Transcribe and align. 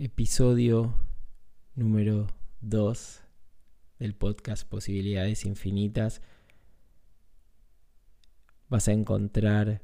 episodio 0.00 0.94
número 1.74 2.28
2 2.60 3.20
del 3.98 4.14
podcast 4.14 4.62
Posibilidades 4.62 5.44
Infinitas. 5.44 6.22
Vas 8.68 8.86
a 8.86 8.92
encontrar 8.92 9.82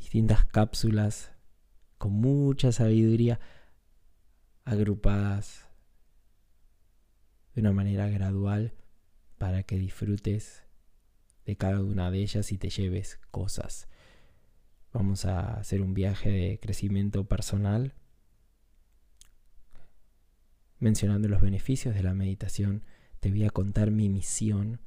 distintas 0.00 0.46
cápsulas 0.46 1.30
con 1.98 2.12
mucha 2.12 2.72
sabiduría 2.72 3.38
agrupadas 4.64 5.68
de 7.54 7.60
una 7.60 7.72
manera 7.72 8.08
gradual 8.08 8.72
para 9.36 9.62
que 9.62 9.76
disfrutes 9.76 10.62
de 11.44 11.56
cada 11.56 11.82
una 11.82 12.10
de 12.10 12.22
ellas 12.22 12.50
y 12.50 12.56
te 12.56 12.70
lleves 12.70 13.20
cosas. 13.30 13.88
Vamos 14.90 15.26
a 15.26 15.58
hacer 15.58 15.82
un 15.82 15.92
viaje 15.92 16.30
de 16.30 16.58
crecimiento 16.60 17.28
personal 17.28 17.94
mencionando 20.82 21.28
los 21.28 21.40
beneficios 21.40 21.94
de 21.94 22.02
la 22.02 22.12
meditación, 22.12 22.82
te 23.20 23.30
voy 23.30 23.44
a 23.44 23.50
contar 23.50 23.92
mi 23.92 24.08
misión 24.08 24.80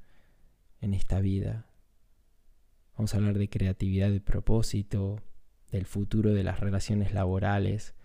en 0.82 0.94
esta 0.94 1.22
vida. 1.22 1.68
Vamos 2.98 3.14
a 3.14 3.18
hablar 3.18 3.38
de 3.38 3.50
creatividad 3.50 4.12
de 4.12 4.20
propósito, 4.20 5.22
del 5.72 5.86
futuro 5.86 6.34
de 6.34 6.44
las 6.44 6.60
relaciones 6.60 7.14
laborales, 7.14 7.96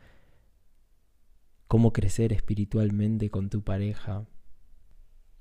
cómo 1.66 1.92
crecer 1.92 2.32
espiritualmente 2.32 3.28
con 3.28 3.50
tu 3.50 3.64
pareja. 3.64 4.28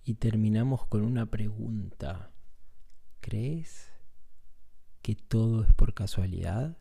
Y 0.03 0.15
terminamos 0.15 0.87
con 0.87 1.03
una 1.03 1.27
pregunta. 1.27 2.31
¿Crees 3.19 3.91
que 5.03 5.13
todo 5.13 5.63
es 5.63 5.73
por 5.75 5.93
casualidad? 5.93 6.79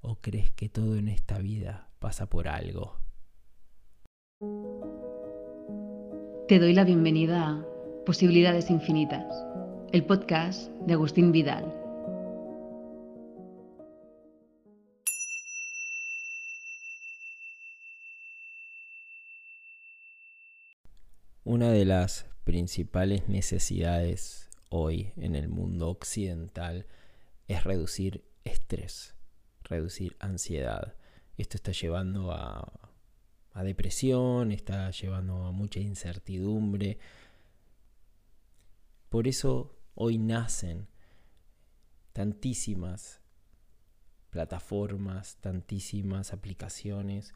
¿O 0.00 0.16
crees 0.22 0.50
que 0.50 0.70
todo 0.70 0.96
en 0.96 1.08
esta 1.08 1.38
vida 1.40 1.90
pasa 1.98 2.30
por 2.30 2.48
algo? 2.48 3.03
Te 6.46 6.58
doy 6.58 6.74
la 6.74 6.84
bienvenida 6.84 7.48
a 7.48 7.64
Posibilidades 8.04 8.70
Infinitas, 8.70 9.24
el 9.92 10.04
podcast 10.04 10.70
de 10.86 10.92
Agustín 10.92 11.32
Vidal. 11.32 11.72
Una 21.44 21.70
de 21.70 21.84
las 21.86 22.26
principales 22.44 23.28
necesidades 23.28 24.50
hoy 24.68 25.12
en 25.16 25.36
el 25.36 25.48
mundo 25.48 25.88
occidental 25.88 26.86
es 27.48 27.64
reducir 27.64 28.22
estrés, 28.44 29.14
reducir 29.62 30.16
ansiedad. 30.20 30.94
Esto 31.38 31.56
está 31.56 31.72
llevando 31.72 32.32
a 32.32 32.93
a 33.54 33.62
depresión, 33.62 34.50
está 34.50 34.90
llevando 34.90 35.44
a 35.46 35.52
mucha 35.52 35.78
incertidumbre. 35.78 36.98
Por 39.08 39.28
eso 39.28 39.78
hoy 39.94 40.18
nacen 40.18 40.88
tantísimas 42.12 43.20
plataformas, 44.30 45.36
tantísimas 45.40 46.32
aplicaciones 46.32 47.32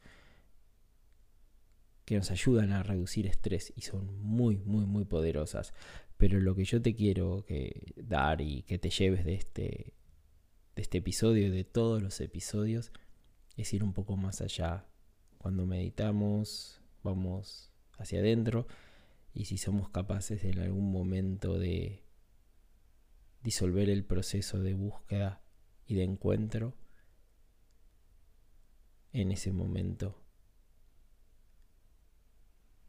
que 2.03 2.17
nos 2.17 2.31
ayudan 2.31 2.73
a 2.73 2.83
reducir 2.83 3.25
estrés 3.25 3.71
y 3.77 3.81
son 3.81 4.19
muy, 4.19 4.57
muy, 4.57 4.85
muy 4.85 5.05
poderosas. 5.05 5.73
Pero 6.17 6.41
lo 6.41 6.53
que 6.53 6.65
yo 6.65 6.81
te 6.81 6.95
quiero 6.95 7.45
que 7.45 7.93
dar 7.95 8.41
y 8.41 8.63
que 8.63 8.77
te 8.77 8.89
lleves 8.89 9.23
de 9.23 9.35
este, 9.35 9.93
de 10.75 10.81
este 10.81 10.97
episodio 10.97 11.47
y 11.47 11.49
de 11.49 11.63
todos 11.63 12.01
los 12.01 12.19
episodios 12.19 12.91
es 13.55 13.73
ir 13.73 13.85
un 13.85 13.93
poco 13.93 14.17
más 14.17 14.41
allá 14.41 14.88
cuando 15.39 15.65
meditamos, 15.65 16.81
vamos 17.01 17.71
hacia 17.97 18.19
adentro 18.19 18.67
y 19.33 19.45
si 19.45 19.57
somos 19.57 19.89
capaces 19.89 20.43
en 20.43 20.59
algún 20.59 20.91
momento 20.91 21.57
de 21.57 22.03
disolver 23.41 23.89
el 23.89 24.03
proceso 24.03 24.59
de 24.59 24.73
búsqueda 24.73 25.41
y 25.85 25.95
de 25.95 26.03
encuentro, 26.03 26.75
en 29.13 29.31
ese 29.31 29.51
momento 29.51 30.21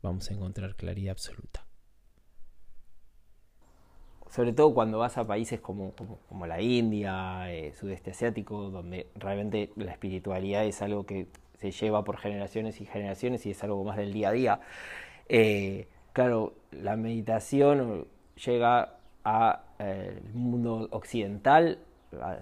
vamos 0.03 0.28
a 0.31 0.34
encontrar 0.34 0.77
claridad 0.77 1.12
absoluta. 1.12 1.66
Sobre 4.28 4.53
todo 4.53 4.75
cuando 4.75 4.99
vas 4.99 5.19
a 5.19 5.27
países 5.27 5.60
como, 5.60 5.93
como, 5.93 6.47
la 6.47 6.60
India, 6.60 7.53
eh, 7.53 7.72
sudeste 7.75 8.12
asiático, 8.12 8.71
donde 8.71 9.10
realmente 9.16 9.72
la 9.75 9.91
espiritualidad 9.91 10.65
es 10.65 10.83
algo 10.83 11.05
que 11.05 11.27
se 11.60 11.71
lleva 11.71 12.03
por 12.04 12.16
generaciones 12.16 12.81
y 12.81 12.87
generaciones 12.87 13.44
y 13.47 13.50
es 13.50 13.62
algo 13.62 13.84
más 13.84 13.97
del 13.97 14.12
día 14.12 14.31
a 14.31 14.32
día. 14.32 14.60
Eh, 15.28 15.87
claro, 16.12 16.54
la 16.72 16.97
meditación 16.97 18.06
llega 18.34 18.97
al 19.22 19.60
eh, 19.78 20.21
mundo 20.32 20.88
occidental 20.91 21.78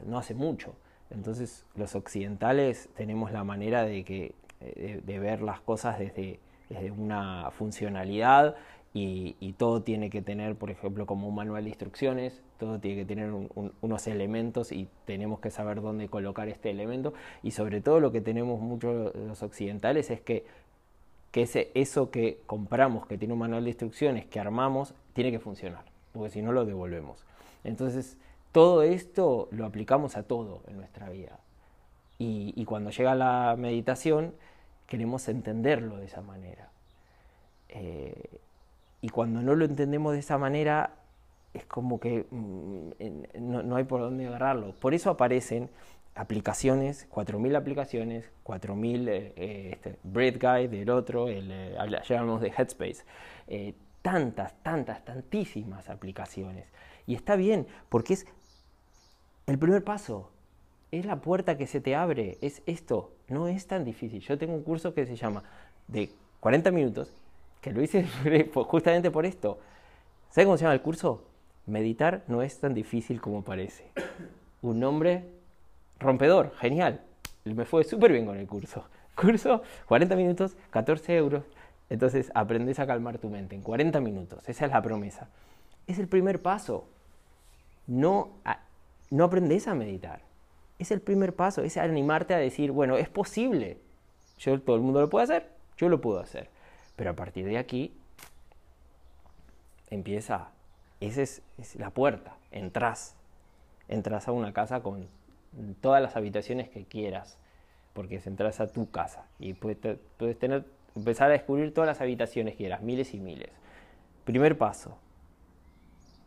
no 0.07 0.19
hace 0.19 0.35
mucho. 0.35 0.75
Entonces 1.11 1.67
los 1.75 1.95
occidentales 1.95 2.89
tenemos 2.97 3.33
la 3.33 3.45
manera 3.45 3.85
de, 3.85 4.05
que, 4.05 4.35
eh, 4.61 5.01
de, 5.05 5.19
ver 5.19 5.43
las 5.43 5.61
cosas 5.61 5.99
desde, 5.99 6.39
desde 6.69 6.91
una 6.91 7.51
funcionalidad 7.51 8.57
y, 9.01 9.53
todo 9.55 9.83
tiene 9.83 10.11
que 10.11 10.23
tener, 10.23 10.57
por 10.57 10.71
ejemplo, 10.71 11.07
como 11.07 11.29
un 11.29 11.35
manual 11.35 11.65
de 11.65 11.71
instrucciones, 11.71 12.43
todo 12.59 12.79
tiene 12.79 13.03
que 13.03 13.07
tener 13.07 13.31
unos 13.31 14.07
elementos 14.07 14.73
y 14.73 14.89
tenemos 15.05 15.41
que 15.41 15.51
saber 15.51 15.81
dónde 15.81 16.09
colocar 16.09 16.49
este 16.49 16.71
elemento. 16.71 17.13
Y 17.43 17.53
sobre 17.53 17.81
todo 17.81 18.01
lo 18.01 18.13
que 18.13 18.21
tenemos 18.21 18.61
muchos 18.61 19.15
los 19.15 19.43
occidentales 19.43 20.11
es 20.11 20.21
que, 20.21 20.45
que 21.31 21.43
ese, 21.43 21.71
eso 21.75 22.11
que 22.11 22.41
compramos, 22.47 23.07
que 23.07 23.19
tiene 23.19 23.35
un 23.35 23.41
manual 23.41 23.65
de 23.65 23.71
instrucciones, 23.71 24.27
que 24.27 24.41
armamos, 24.41 24.95
tiene 25.13 25.31
que 25.31 25.39
funcionar, 25.39 25.85
porque 26.13 26.31
si 26.31 26.43
no 26.43 26.53
lo 26.53 26.65
devolvemos. 26.65 27.25
Entonces, 27.65 28.17
todo 28.53 28.83
esto 28.83 29.49
lo 29.51 29.67
aplicamos 29.67 30.17
a 30.17 30.23
todo 30.23 30.63
en 30.69 30.77
nuestra 30.77 31.11
vida. 31.11 31.39
Y, 32.21 32.65
cuando 32.65 32.91
llega 32.91 33.15
la 33.15 33.55
meditación, 33.57 34.35
queremos 34.89 35.29
entenderlo 35.29 35.99
de 35.99 36.07
esa 36.07 36.21
manera. 36.21 36.69
Eh, 37.69 38.41
y 39.01 39.09
cuando 39.11 39.43
no 39.43 39.55
lo 39.55 39.65
entendemos 39.65 40.13
de 40.13 40.21
esa 40.21 40.39
manera, 40.39 40.95
es 41.55 41.65
como 41.67 42.01
que 42.01 42.27
mm, 42.31 42.91
no, 43.41 43.77
hay 43.77 43.85
por 43.85 44.01
dónde 44.01 44.27
agarrarlo. 44.27 44.75
Por 44.75 44.95
eso 44.95 45.11
aparecen 45.11 45.71
aplicaciones, 46.15 47.09
4.000 47.11 47.57
aplicaciones, 47.57 48.31
4.000 48.45 49.09
eh, 49.09 49.33
eh, 49.37 49.71
este, 49.73 49.97
Bread 50.03 50.35
Guide 50.35 50.69
del 50.69 50.91
otro, 50.91 51.29
el, 51.29 51.51
eh, 51.51 51.77
llamamos 52.09 52.41
de 52.41 52.49
Headspace. 52.49 53.05
Eh, 53.47 53.75
tantas, 54.03 54.55
tantas, 54.63 55.05
tantísimas 55.05 55.89
aplicaciones. 55.89 56.67
Y 57.07 57.15
está 57.15 57.37
bien, 57.37 57.67
porque 57.89 58.15
es 58.15 58.27
el 59.47 59.59
primer 59.59 59.85
paso. 59.85 60.31
Es 60.91 61.05
la 61.05 61.21
puerta 61.21 61.57
que 61.57 61.67
se 61.67 61.81
te 61.81 61.95
abre, 61.95 62.39
es 62.41 62.63
esto, 62.65 63.13
no 63.29 63.47
es 63.47 63.67
tan 63.67 63.85
difícil. 63.85 64.21
Yo 64.21 64.39
tengo 64.39 64.55
un 64.55 64.63
curso 64.63 64.95
que 64.95 65.07
se 65.07 65.17
llama 65.17 65.45
de 65.87 66.11
40 66.41 66.71
minutos 66.71 67.15
que 67.61 67.73
lo 67.73 67.83
hice 67.83 68.07
justamente 68.55 69.11
por 69.11 69.27
esto. 69.27 69.59
¿Sabe 70.31 70.47
cómo 70.47 70.57
se 70.57 70.65
llama 70.65 70.75
el 70.75 70.83
curso? 70.83 71.25
Meditar 71.67 72.23
no 72.29 72.43
es 72.43 72.59
tan 72.61 72.75
difícil 72.75 73.21
como 73.21 73.43
parece. 73.43 73.91
Un 74.63 74.81
nombre 74.81 75.25
rompedor, 75.99 76.53
genial. 76.59 77.01
Me 77.45 77.65
fue 77.65 77.85
súper 77.85 78.13
bien 78.13 78.27
con 78.27 78.37
el 78.37 78.47
curso. 78.47 78.85
Curso, 79.15 79.63
40 79.87 80.17
minutos, 80.17 80.57
14 80.71 81.17
euros. 81.17 81.45
Entonces 81.91 82.31
aprendes 82.35 82.79
a 82.79 82.87
calmar 82.87 83.19
tu 83.19 83.29
mente 83.29 83.55
en 83.55 83.63
40 83.63 84.01
minutos. 84.01 84.49
Esa 84.49 84.67
es 84.67 84.73
la 84.73 84.83
promesa. 84.83 85.29
Es 85.87 85.99
el 85.99 86.09
primer 86.09 86.43
paso. 86.43 86.85
No, 87.87 88.31
no 89.11 89.25
aprendes 89.25 89.67
a 89.69 89.75
meditar. 89.75 90.21
Es 90.79 90.91
el 90.91 91.01
primer 91.01 91.35
paso. 91.35 91.63
Es 91.63 91.77
animarte 91.79 92.35
a 92.35 92.39
decir, 92.39 92.71
bueno, 92.71 92.97
es 92.97 93.09
posible. 93.09 93.79
Yo, 94.39 94.61
todo 94.61 94.77
el 94.77 94.83
mundo 94.83 95.01
lo 95.01 95.09
puede 95.09 95.25
hacer. 95.25 95.49
Yo 95.77 95.89
lo 95.89 96.01
puedo 96.01 96.21
hacer. 96.21 96.51
Pero 96.99 97.11
a 97.11 97.15
partir 97.15 97.47
de 97.47 97.59
aquí 97.59 97.93
empieza, 99.89 100.51
esa 100.99 101.23
es, 101.23 101.43
la 101.77 101.91
puerta, 101.91 102.37
entras, 102.51 103.15
entras 103.87 104.27
a 104.27 104.33
una 104.33 104.53
casa 104.53 104.83
con 104.83 105.07
todas 105.81 106.03
las 106.03 106.17
habitaciones 106.17 106.69
que 106.69 106.85
quieras, 106.85 107.39
porque 107.93 108.17
es 108.17 108.27
entras 108.27 108.59
a 108.59 108.67
tu 108.67 108.91
casa 108.91 109.27
y 109.39 109.55
puedes, 109.55 109.79
puedes 110.17 110.37
tener, 110.41 110.65
empezar 110.97 111.29
a 111.31 111.35
descubrir 111.35 111.73
todas 111.73 111.87
las 111.87 112.01
habitaciones 112.01 112.55
que 112.55 112.65
quieras, 112.65 112.83
miles 112.83 113.15
y 113.15 113.21
miles. 113.21 113.51
Primer 114.25 114.59
paso, 114.59 114.99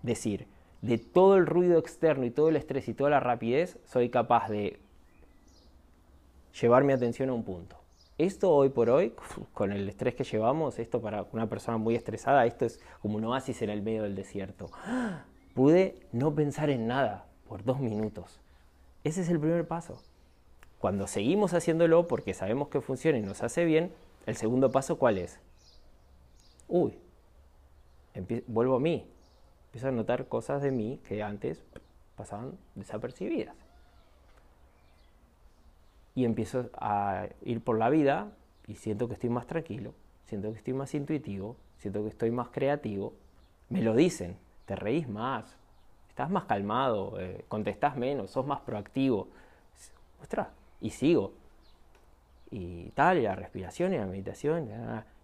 decir, 0.04 0.48
de 0.82 0.98
todo 0.98 1.36
el 1.36 1.48
ruido 1.48 1.80
externo 1.80 2.24
y 2.24 2.32
todo 2.32 2.48
el 2.48 2.56
estrés 2.56 2.88
y 2.88 2.94
toda 2.94 3.10
la 3.10 3.20
rapidez, 3.20 3.78
soy 3.84 4.10
capaz 4.10 4.48
de 4.48 4.80
llevar 6.62 6.86
mi 6.86 6.94
atención 6.94 7.30
a 7.30 7.34
un 7.34 7.44
punto 7.44 7.81
esto 8.26 8.52
hoy 8.52 8.70
por 8.70 8.90
hoy, 8.90 9.14
con 9.54 9.72
el 9.72 9.88
estrés 9.90 10.16
que 10.16 10.24
llevamos, 10.24 10.80
esto 10.80 11.02
para 11.02 11.26
una 11.32 11.48
persona 11.48 11.78
muy 11.78 11.96
estresada, 11.96 12.46
esto 12.46 12.66
es 12.66 12.80
como 13.02 13.18
un 13.18 13.26
oasis 13.26 13.62
en 13.62 13.70
el 13.70 13.82
medio 13.82 14.04
del 14.04 14.16
desierto. 14.16 14.70
Pude 15.54 15.96
no 16.12 16.34
pensar 16.34 16.70
en 16.70 16.88
nada 16.88 17.26
por 17.48 17.64
dos 17.64 17.80
minutos. 17.80 18.40
Ese 19.04 19.22
es 19.22 19.30
el 19.30 19.40
primer 19.40 19.68
paso. 19.68 20.02
Cuando 20.80 21.08
seguimos 21.08 21.54
haciéndolo 21.54 22.08
porque 22.08 22.34
sabemos 22.34 22.70
que 22.70 22.82
funciona 22.82 23.18
y 23.18 23.22
nos 23.22 23.44
hace 23.44 23.66
bien, 23.66 23.92
el 24.26 24.36
segundo 24.36 24.72
paso, 24.72 24.98
¿cuál 24.98 25.18
es? 25.18 25.40
Uy, 26.68 26.98
vuelvo 28.48 28.76
a 28.76 28.80
mí. 28.80 29.06
Empiezo 29.66 29.88
a 29.88 29.92
notar 29.92 30.28
cosas 30.28 30.62
de 30.62 30.72
mí 30.72 31.00
que 31.08 31.24
antes 31.24 31.64
pasaban 32.16 32.58
desapercibidas. 32.76 33.56
Y 36.16 36.26
empiezo 36.26 36.70
a 36.74 37.28
ir 37.44 37.64
por 37.64 37.78
la 37.78 37.90
vida 37.90 38.32
y 38.68 38.76
siento 38.76 39.08
que 39.08 39.14
estoy 39.14 39.30
más 39.30 39.48
tranquilo, 39.48 39.94
siento 40.26 40.52
que 40.52 40.58
estoy 40.58 40.74
más 40.74 40.94
intuitivo, 40.94 41.56
siento 41.78 42.04
que 42.04 42.10
estoy 42.10 42.32
más 42.32 42.50
creativo. 42.50 43.14
Me 43.70 43.82
lo 43.82 43.96
dicen, 43.96 44.38
te 44.66 44.76
reís 44.76 45.08
más, 45.08 45.58
estás 46.10 46.30
más 46.30 46.46
calmado, 46.46 47.20
eh, 47.20 47.46
contestás 47.48 47.96
menos, 47.96 48.32
sos 48.32 48.46
más 48.46 48.62
proactivo. 48.62 49.30
Ostras, 50.22 50.50
y 50.82 50.90
sigo. 50.90 51.34
Y 52.50 52.90
tal, 52.92 53.18
y 53.18 53.22
la 53.22 53.36
respiración 53.36 53.94
y 53.94 53.98
la 53.98 54.06
meditación. 54.06 54.70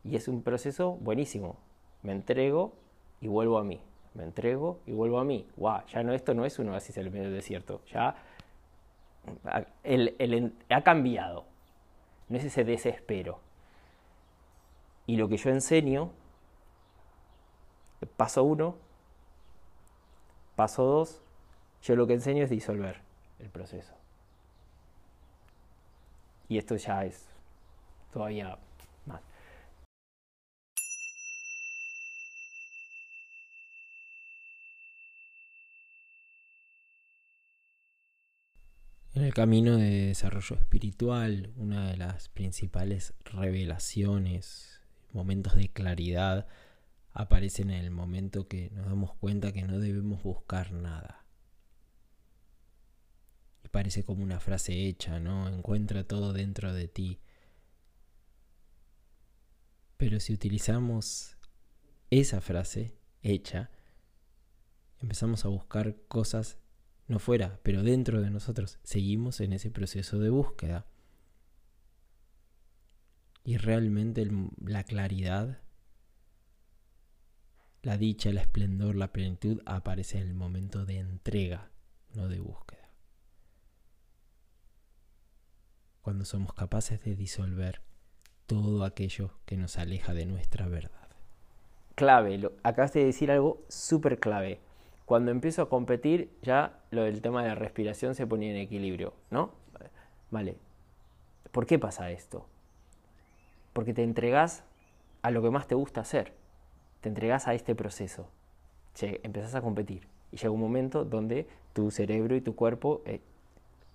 Y 0.03 0.15
es 0.15 0.27
un 0.27 0.43
proceso 0.43 0.93
buenísimo. 0.93 1.57
Me 2.03 2.13
entrego 2.13 2.73
y 3.19 3.27
vuelvo 3.27 3.57
a 3.57 3.63
mí. 3.63 3.81
Me 4.13 4.23
entrego 4.23 4.79
y 4.85 4.93
vuelvo 4.93 5.19
a 5.19 5.25
mí. 5.25 5.45
Wow, 5.57 5.81
ya 5.87 6.03
no, 6.03 6.13
esto 6.13 6.33
no 6.33 6.45
es 6.45 6.57
un 6.57 6.69
oasis 6.69 6.97
en 6.97 7.05
el 7.05 7.11
medio 7.11 7.25
del 7.25 7.35
desierto. 7.35 7.81
Ya 7.91 8.15
el, 9.83 10.53
ha 10.69 10.81
cambiado. 10.83 11.45
No 12.29 12.37
es 12.37 12.43
ese 12.43 12.63
desespero. 12.63 13.39
Y 15.05 15.15
lo 15.15 15.29
que 15.29 15.37
yo 15.37 15.49
enseño, 15.49 16.11
paso 18.17 18.43
uno, 18.43 18.75
paso 20.55 20.83
dos, 20.83 21.21
yo 21.81 21.95
lo 21.95 22.07
que 22.07 22.13
enseño 22.13 22.43
es 22.43 22.49
disolver 22.49 23.01
el 23.39 23.49
proceso. 23.49 23.93
Y 26.49 26.57
esto 26.57 26.75
ya 26.75 27.05
es 27.05 27.27
todavía 28.11 28.57
más. 29.05 29.21
En 39.17 39.23
el 39.23 39.33
camino 39.33 39.77
de 39.77 40.09
desarrollo 40.09 40.57
espiritual, 40.57 41.51
una 41.55 41.89
de 41.89 41.97
las 41.97 42.29
principales 42.29 43.15
revelaciones, 43.25 44.79
momentos 45.11 45.55
de 45.55 45.69
claridad, 45.69 46.45
aparecen 47.13 47.71
en 47.71 47.83
el 47.83 47.89
momento 47.89 48.47
que 48.47 48.69
nos 48.75 48.85
damos 48.85 49.15
cuenta 49.15 49.51
que 49.51 49.63
no 49.63 49.79
debemos 49.79 50.21
buscar 50.21 50.71
nada 50.71 51.25
parece 53.69 54.03
como 54.03 54.23
una 54.23 54.39
frase 54.39 54.87
hecha, 54.87 55.19
¿no? 55.19 55.47
Encuentra 55.47 56.03
todo 56.03 56.33
dentro 56.33 56.73
de 56.73 56.87
ti. 56.87 57.19
Pero 59.97 60.19
si 60.19 60.33
utilizamos 60.33 61.37
esa 62.09 62.41
frase 62.41 62.97
hecha, 63.21 63.69
empezamos 64.99 65.45
a 65.45 65.49
buscar 65.49 65.95
cosas 66.07 66.57
no 67.07 67.19
fuera, 67.19 67.59
pero 67.63 67.83
dentro 67.83 68.21
de 68.21 68.29
nosotros. 68.29 68.79
Seguimos 68.83 69.39
en 69.39 69.53
ese 69.53 69.71
proceso 69.71 70.19
de 70.19 70.29
búsqueda. 70.29 70.85
Y 73.43 73.57
realmente 73.57 74.29
la 74.65 74.83
claridad, 74.83 75.59
la 77.81 77.97
dicha, 77.97 78.29
el 78.29 78.37
esplendor, 78.37 78.95
la 78.95 79.13
plenitud 79.13 79.61
aparece 79.65 80.19
en 80.19 80.27
el 80.27 80.33
momento 80.33 80.85
de 80.85 80.99
entrega, 80.99 81.71
no 82.13 82.27
de 82.27 82.39
búsqueda. 82.39 82.87
cuando 86.07 86.23
somos 86.23 86.53
capaces 86.53 87.03
de 87.03 87.17
disolver 87.17 87.81
todo 88.45 88.85
aquello 88.85 89.31
que 89.45 89.57
nos 89.57 89.77
aleja 89.77 90.13
de 90.13 90.25
nuestra 90.25 90.65
verdad. 90.65 91.09
Clave, 91.95 92.37
lo, 92.37 92.53
acabas 92.63 92.93
de 92.93 93.03
decir 93.03 93.29
algo 93.29 93.65
súper 93.67 94.17
clave. 94.17 94.61
Cuando 95.07 95.31
empiezo 95.31 95.61
a 95.61 95.69
competir, 95.69 96.29
ya 96.41 96.81
lo 96.91 97.03
del 97.03 97.21
tema 97.21 97.41
de 97.41 97.47
la 97.47 97.55
respiración 97.55 98.13
se 98.13 98.27
ponía 98.27 98.51
en 98.51 98.57
equilibrio, 98.57 99.13
¿no? 99.31 99.51
Vale. 100.31 100.57
¿Por 101.53 101.65
qué 101.65 101.79
pasa 101.79 102.11
esto? 102.11 102.45
Porque 103.71 103.93
te 103.93 104.03
entregas 104.03 104.65
a 105.21 105.31
lo 105.31 105.41
que 105.41 105.49
más 105.49 105.65
te 105.65 105.75
gusta 105.75 106.01
hacer. 106.01 106.33
Te 106.99 107.07
entregas 107.07 107.47
a 107.47 107.53
este 107.53 107.73
proceso. 107.73 108.27
Che, 108.95 109.21
empezás 109.23 109.55
a 109.55 109.61
competir. 109.61 110.05
Y 110.33 110.35
llega 110.35 110.51
un 110.51 110.59
momento 110.59 111.05
donde 111.05 111.47
tu 111.71 111.89
cerebro 111.89 112.35
y 112.35 112.41
tu 112.41 112.53
cuerpo 112.53 113.01
eh, 113.05 113.21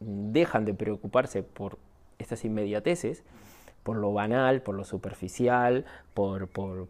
dejan 0.01 0.65
de 0.65 0.73
preocuparse 0.73 1.43
por 1.43 1.77
estas 2.19 2.43
inmediateces, 2.47 3.23
por 3.83 3.99
lo 3.99 4.15
banal, 4.15 4.63
por 4.63 4.77
lo 4.77 4.85
superficial, 4.85 5.85
por, 6.15 6.49
por, 6.49 6.89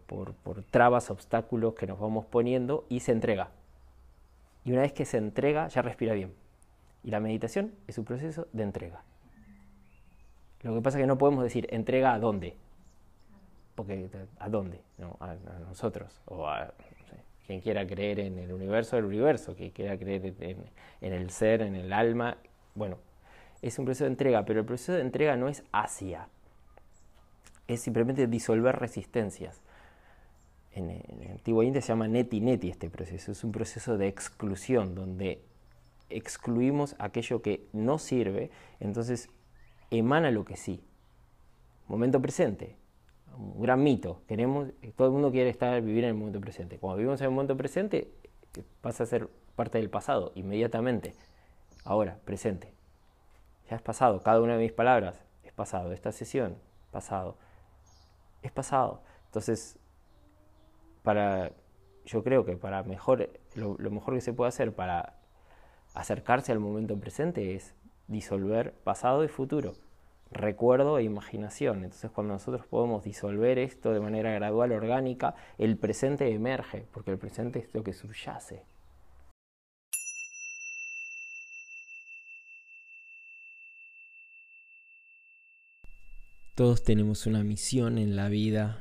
trabas, 0.71 1.11
obstáculos 1.11 1.73
que 1.73 1.87
nos 1.87 1.99
vamos 1.99 2.25
poniendo 2.25 2.85
y 2.87 3.01
se 3.01 3.11
entrega. 3.11 3.49
Y 4.65 4.71
una 4.71 4.81
vez 4.81 4.93
que 4.93 5.05
se 5.05 5.17
entrega, 5.17 5.67
ya 5.67 5.81
respira 5.81 6.13
bien. 6.13 6.33
Y 7.03 7.11
la 7.11 7.19
meditación 7.19 7.73
es 7.87 7.97
un 7.97 8.05
proceso 8.05 8.47
de 8.53 8.63
entrega. 8.63 9.03
Lo 10.61 10.73
que 10.73 10.81
pasa 10.81 10.97
es 10.97 11.03
que 11.03 11.07
no 11.07 11.17
podemos 11.17 11.43
decir 11.43 11.67
entrega 11.69 12.13
a 12.13 12.19
dónde. 12.19 12.55
Porque 13.75 14.09
a 14.39 14.49
dónde, 14.49 14.79
a, 15.19 15.35
nosotros. 15.67 16.21
O 16.25 16.47
a 16.47 16.73
quien 17.45 17.59
quiera 17.59 17.85
creer 17.85 18.19
en 18.19 18.39
el 18.39 18.53
universo 18.53 18.95
del 18.95 19.05
universo, 19.05 19.55
quien 19.55 19.71
quiera 19.71 19.97
creer 19.97 20.33
en 21.01 21.13
el 21.13 21.29
ser, 21.29 21.61
en 21.61 21.75
el 21.75 21.91
alma. 21.91 22.37
Bueno, 22.75 22.97
es 23.61 23.77
un 23.79 23.85
proceso 23.85 24.05
de 24.05 24.11
entrega, 24.11 24.45
pero 24.45 24.61
el 24.61 24.65
proceso 24.65 24.93
de 24.93 25.01
entrega 25.01 25.35
no 25.35 25.49
es 25.49 25.63
hacia, 25.71 26.27
es 27.67 27.81
simplemente 27.81 28.27
disolver 28.27 28.75
resistencias. 28.77 29.61
En, 30.73 30.89
el 30.89 31.31
antiguo 31.31 31.63
India 31.63 31.81
se 31.81 31.89
llama 31.89 32.07
neti 32.07 32.41
neti 32.41 32.69
este 32.69 32.89
proceso, 32.89 33.31
es 33.31 33.43
un 33.43 33.51
proceso 33.51 33.97
de 33.97 34.07
exclusión, 34.07 34.95
donde 34.95 35.43
excluimos 36.09 36.95
aquello 36.99 37.41
que 37.41 37.67
no 37.73 37.99
sirve, 37.99 38.49
entonces 38.79 39.29
emana 39.91 40.31
lo 40.31 40.45
que 40.45 40.57
sí. 40.57 40.83
Momento 41.87 42.21
presente, 42.21 42.75
un 43.37 43.61
gran 43.61 43.83
mito. 43.83 44.21
Queremos, 44.27 44.69
todo 44.95 45.07
el 45.07 45.13
mundo 45.13 45.31
quiere 45.31 45.49
estar 45.49 45.79
vivir 45.81 46.03
en 46.03 46.11
el 46.11 46.15
momento 46.15 46.39
presente. 46.39 46.77
Cuando 46.77 46.97
vivimos 46.97 47.19
en 47.21 47.25
el 47.25 47.31
momento 47.31 47.57
presente, 47.57 48.11
pasa 48.81 49.03
a 49.03 49.07
ser 49.07 49.27
parte 49.55 49.77
del 49.77 49.89
pasado 49.89 50.31
inmediatamente. 50.35 51.13
Ahora, 51.83 52.17
presente. 52.25 52.73
Ya 53.69 53.75
es 53.75 53.81
pasado, 53.81 54.21
cada 54.21 54.41
una 54.41 54.57
de 54.57 54.63
mis 54.63 54.73
palabras 54.73 55.23
es 55.43 55.53
pasado, 55.53 55.93
esta 55.93 56.11
sesión, 56.11 56.57
pasado, 56.91 57.37
es 58.41 58.51
pasado. 58.51 59.01
Entonces, 59.25 59.77
para, 61.03 61.51
yo 62.05 62.23
creo 62.23 62.45
que 62.45 62.57
para 62.57 62.83
mejor, 62.83 63.29
lo, 63.55 63.75
lo 63.77 63.91
mejor 63.91 64.15
que 64.15 64.21
se 64.21 64.33
puede 64.33 64.49
hacer 64.49 64.73
para 64.73 65.17
acercarse 65.93 66.51
al 66.51 66.59
momento 66.59 66.97
presente 66.99 67.55
es 67.55 67.75
disolver 68.07 68.73
pasado 68.83 69.23
y 69.23 69.27
futuro, 69.27 69.73
recuerdo 70.31 70.97
e 70.97 71.03
imaginación. 71.03 71.83
Entonces 71.83 72.11
cuando 72.11 72.33
nosotros 72.33 72.65
podemos 72.67 73.03
disolver 73.03 73.59
esto 73.59 73.93
de 73.93 73.99
manera 73.99 74.31
gradual, 74.31 74.71
orgánica, 74.71 75.35
el 75.57 75.77
presente 75.77 76.31
emerge, 76.33 76.87
porque 76.91 77.11
el 77.11 77.17
presente 77.17 77.59
es 77.59 77.73
lo 77.73 77.83
que 77.83 77.93
subyace. 77.93 78.65
Todos 86.55 86.83
tenemos 86.83 87.25
una 87.25 87.43
misión 87.43 87.97
en 87.97 88.15
la 88.15 88.29
vida 88.29 88.79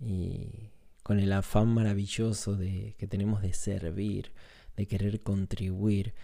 y 0.00 0.73
con 1.04 1.20
el 1.20 1.32
afán 1.32 1.68
maravilloso 1.68 2.56
de, 2.56 2.96
que 2.98 3.06
tenemos 3.06 3.42
de 3.42 3.52
servir, 3.52 4.32
de 4.76 4.88
querer 4.88 5.22
contribuir, 5.22 6.14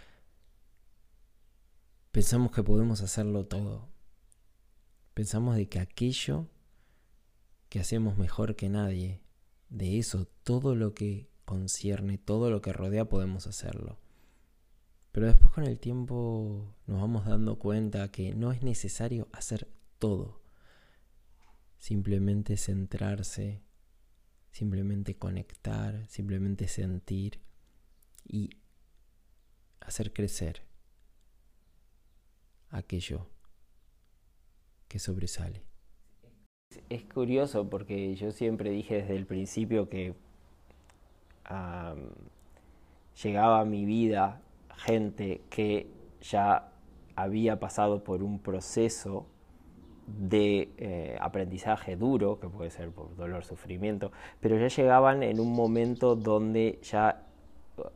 pensamos 2.11 2.51
que 2.51 2.65
podemos 2.65 3.01
hacerlo 3.03 3.47
todo. 3.47 3.89
Pensamos 5.15 5.55
de 5.55 5.69
que 5.69 5.79
aquello 5.79 6.49
que 7.69 7.79
hacemos 7.79 8.19
mejor 8.19 8.57
que 8.57 8.69
nadie, 8.69 9.21
de 9.69 9.99
eso, 9.99 10.27
todo 10.43 10.75
lo 10.75 10.95
que 10.95 11.31
concierne, 11.45 12.19
todo 12.19 12.51
lo 12.51 12.61
que 12.61 12.73
rodea, 12.73 13.09
podemos 13.09 13.47
hacerlo. 13.47 14.01
Pero 15.13 15.27
después 15.27 15.53
con 15.53 15.65
el 15.65 15.79
tiempo 15.79 16.75
nos 16.87 17.01
vamos 17.01 17.27
dando 17.27 17.59
cuenta 17.59 18.11
que 18.11 18.35
no 18.35 18.51
es 18.51 18.63
necesario 18.63 19.29
hacer 19.33 19.69
todo 20.01 20.41
simplemente 21.81 22.57
centrarse, 22.59 23.63
simplemente 24.50 25.16
conectar, 25.16 26.07
simplemente 26.09 26.69
sentir 26.69 27.40
y 28.26 28.50
hacer 29.80 30.12
crecer 30.12 30.62
aquello 32.71 33.26
que 34.88 34.99
sobresale. 34.99 35.62
Es 36.88 37.04
curioso 37.04 37.69
porque 37.69 38.14
yo 38.14 38.30
siempre 38.30 38.71
dije 38.71 38.97
desde 38.97 39.16
el 39.16 39.26
principio 39.26 39.88
que 39.88 40.14
llegaba 43.23 43.61
a 43.61 43.64
mi 43.64 43.85
vida 43.85 44.40
gente 44.76 45.42
que 45.50 45.90
ya 46.21 46.73
había 47.16 47.59
pasado 47.59 48.04
por 48.04 48.23
un 48.23 48.38
proceso 48.38 49.26
de 50.19 50.73
eh, 50.79 51.19
aprendizaje 51.21 51.97
duro, 51.97 52.40
que 52.40 52.49
puede 52.49 52.71
ser 52.71 52.90
por 52.90 53.14
dolor, 53.17 53.45
sufrimiento, 53.45 54.12
pero 54.40 54.59
ya 54.59 54.69
llegaban 54.69 55.23
en 55.23 55.40
un 55.40 55.52
momento 55.52 56.17
donde 56.17 56.79
ya 56.83 57.23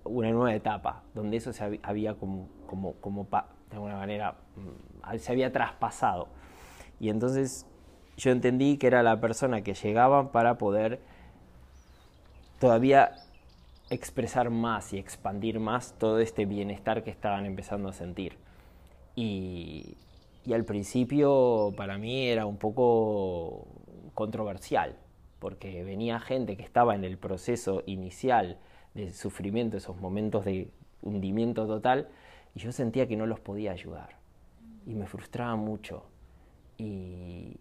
una 0.04 0.30
nueva 0.30 0.54
etapa, 0.54 1.02
donde 1.14 1.36
eso 1.36 1.52
se 1.52 1.80
había 1.82 2.14
como, 2.14 2.48
como, 2.66 2.94
como 2.94 3.24
de 3.24 3.74
alguna 3.76 3.96
manera, 3.96 4.36
mm, 4.56 5.18
se 5.18 5.32
había 5.32 5.52
traspasado. 5.52 6.28
Y 7.00 7.10
entonces 7.10 7.66
yo 8.16 8.30
entendí 8.30 8.78
que 8.78 8.86
era 8.86 9.02
la 9.02 9.20
persona 9.20 9.62
que 9.62 9.74
llegaba 9.74 10.32
para 10.32 10.56
poder 10.58 11.00
todavía 12.58 13.12
expresar 13.90 14.50
más 14.50 14.92
y 14.92 14.98
expandir 14.98 15.60
más 15.60 15.94
todo 15.98 16.20
este 16.20 16.46
bienestar 16.46 17.02
que 17.02 17.10
estaban 17.10 17.46
empezando 17.46 17.88
a 17.88 17.92
sentir. 17.92 18.38
Y, 19.14 19.96
y 20.44 20.52
al 20.52 20.64
principio 20.64 21.72
para 21.76 21.98
mí 21.98 22.26
era 22.28 22.46
un 22.46 22.58
poco 22.58 23.66
controversial, 24.14 24.96
porque 25.38 25.84
venía 25.84 26.20
gente 26.20 26.56
que 26.56 26.62
estaba 26.62 26.94
en 26.94 27.04
el 27.04 27.18
proceso 27.18 27.82
inicial 27.86 28.58
de 28.94 29.12
sufrimiento, 29.12 29.76
esos 29.76 29.96
momentos 29.96 30.44
de 30.44 30.70
hundimiento 31.02 31.66
total, 31.66 32.08
y 32.54 32.60
yo 32.60 32.72
sentía 32.72 33.08
que 33.08 33.16
no 33.16 33.26
los 33.26 33.40
podía 33.40 33.72
ayudar. 33.72 34.16
Y 34.86 34.94
me 34.94 35.06
frustraba 35.06 35.56
mucho. 35.56 36.04
Y, 36.76 37.58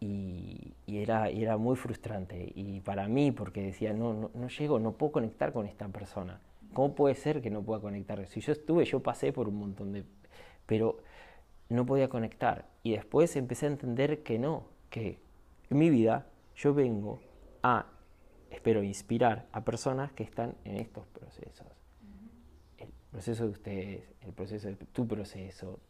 y, 0.00 0.74
era, 0.86 1.28
era, 1.28 1.56
muy 1.56 1.76
frustrante. 1.76 2.52
Y 2.54 2.80
para 2.80 3.08
mí, 3.08 3.32
porque 3.32 3.62
decía, 3.62 3.92
no, 3.92 4.12
no, 4.14 4.30
no, 4.34 4.48
llego, 4.48 4.78
no 4.78 4.92
puedo 4.92 5.12
conectar 5.12 5.52
con 5.52 5.66
esta 5.66 5.88
persona. 5.88 6.40
¿Cómo 6.72 6.94
puede 6.94 7.14
ser 7.14 7.40
que 7.40 7.50
no 7.50 7.62
pueda 7.62 7.80
conectar? 7.80 8.26
Si 8.26 8.40
yo 8.40 8.52
estuve, 8.52 8.84
yo 8.84 9.00
pasé 9.00 9.32
por 9.32 9.48
un 9.48 9.58
montón 9.58 9.92
de... 9.92 10.04
Pero 10.66 10.98
no 11.68 11.86
podía 11.86 12.08
conectar. 12.08 12.66
Y 12.82 12.92
después 12.92 13.36
empecé 13.36 13.66
a 13.66 13.70
entender 13.70 14.22
que 14.22 14.38
no, 14.38 14.64
que 14.90 15.18
en 15.70 15.78
mi 15.78 15.90
vida 15.90 16.26
yo 16.54 16.74
vengo 16.74 17.20
a, 17.62 17.86
espero, 18.50 18.82
inspirar 18.82 19.46
a 19.52 19.64
personas 19.64 20.12
que 20.12 20.22
están 20.22 20.54
en 20.64 20.76
estos 20.76 21.06
procesos. 21.06 21.66
El 22.78 22.88
proceso 23.10 23.44
de 23.44 23.50
ustedes, 23.50 24.02
el 24.22 24.32
proceso 24.32 24.68
de 24.68 24.74
tu 24.74 25.06
proceso, 25.06 25.80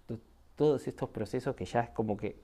todos 0.56 0.86
estos 0.88 1.10
procesos 1.10 1.54
que 1.54 1.64
ya 1.64 1.80
es 1.80 1.90
como 1.90 2.16
que... 2.16 2.36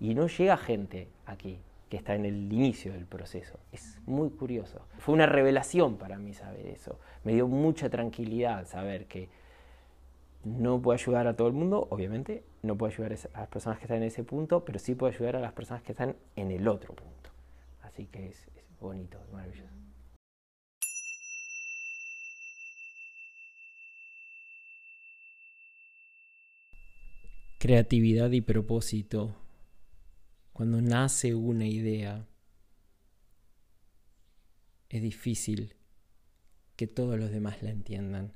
Y 0.00 0.14
no 0.14 0.28
llega 0.28 0.56
gente 0.56 1.08
aquí 1.26 1.58
que 1.90 1.98
está 1.98 2.14
en 2.14 2.24
el 2.24 2.50
inicio 2.50 2.94
del 2.94 3.04
proceso. 3.04 3.58
Es 3.70 3.98
muy 4.06 4.30
curioso. 4.30 4.80
Fue 4.98 5.14
una 5.14 5.26
revelación 5.26 5.98
para 5.98 6.16
mí 6.16 6.32
saber 6.32 6.66
eso. 6.66 6.98
Me 7.22 7.34
dio 7.34 7.46
mucha 7.46 7.90
tranquilidad 7.90 8.66
saber 8.66 9.04
que 9.04 9.28
no 10.44 10.82
puedo 10.82 10.94
ayudar 10.94 11.26
a 11.26 11.36
todo 11.36 11.48
el 11.48 11.54
mundo, 11.54 11.86
obviamente, 11.90 12.44
no 12.62 12.76
puedo 12.76 12.92
ayudar 12.92 13.12
a 13.34 13.40
las 13.40 13.48
personas 13.48 13.78
que 13.78 13.84
están 13.84 13.98
en 13.98 14.04
ese 14.04 14.24
punto, 14.24 14.64
pero 14.64 14.78
sí 14.78 14.94
puedo 14.94 15.12
ayudar 15.12 15.36
a 15.36 15.40
las 15.40 15.52
personas 15.52 15.82
que 15.82 15.92
están 15.92 16.16
en 16.36 16.50
el 16.50 16.66
otro 16.66 16.94
punto. 16.94 17.30
Así 17.82 18.06
que 18.06 18.28
es, 18.28 18.48
bonito, 18.80 19.20
es 19.22 19.32
maravilloso. 19.32 19.72
Creatividad 27.58 28.30
y 28.32 28.40
propósito. 28.40 29.36
Cuando 30.52 30.82
nace 30.82 31.34
una 31.34 31.66
idea, 31.66 32.26
es 34.88 35.00
difícil 35.00 35.76
que 36.74 36.88
todos 36.88 37.18
los 37.18 37.30
demás 37.30 37.62
la 37.62 37.70
entiendan, 37.70 38.34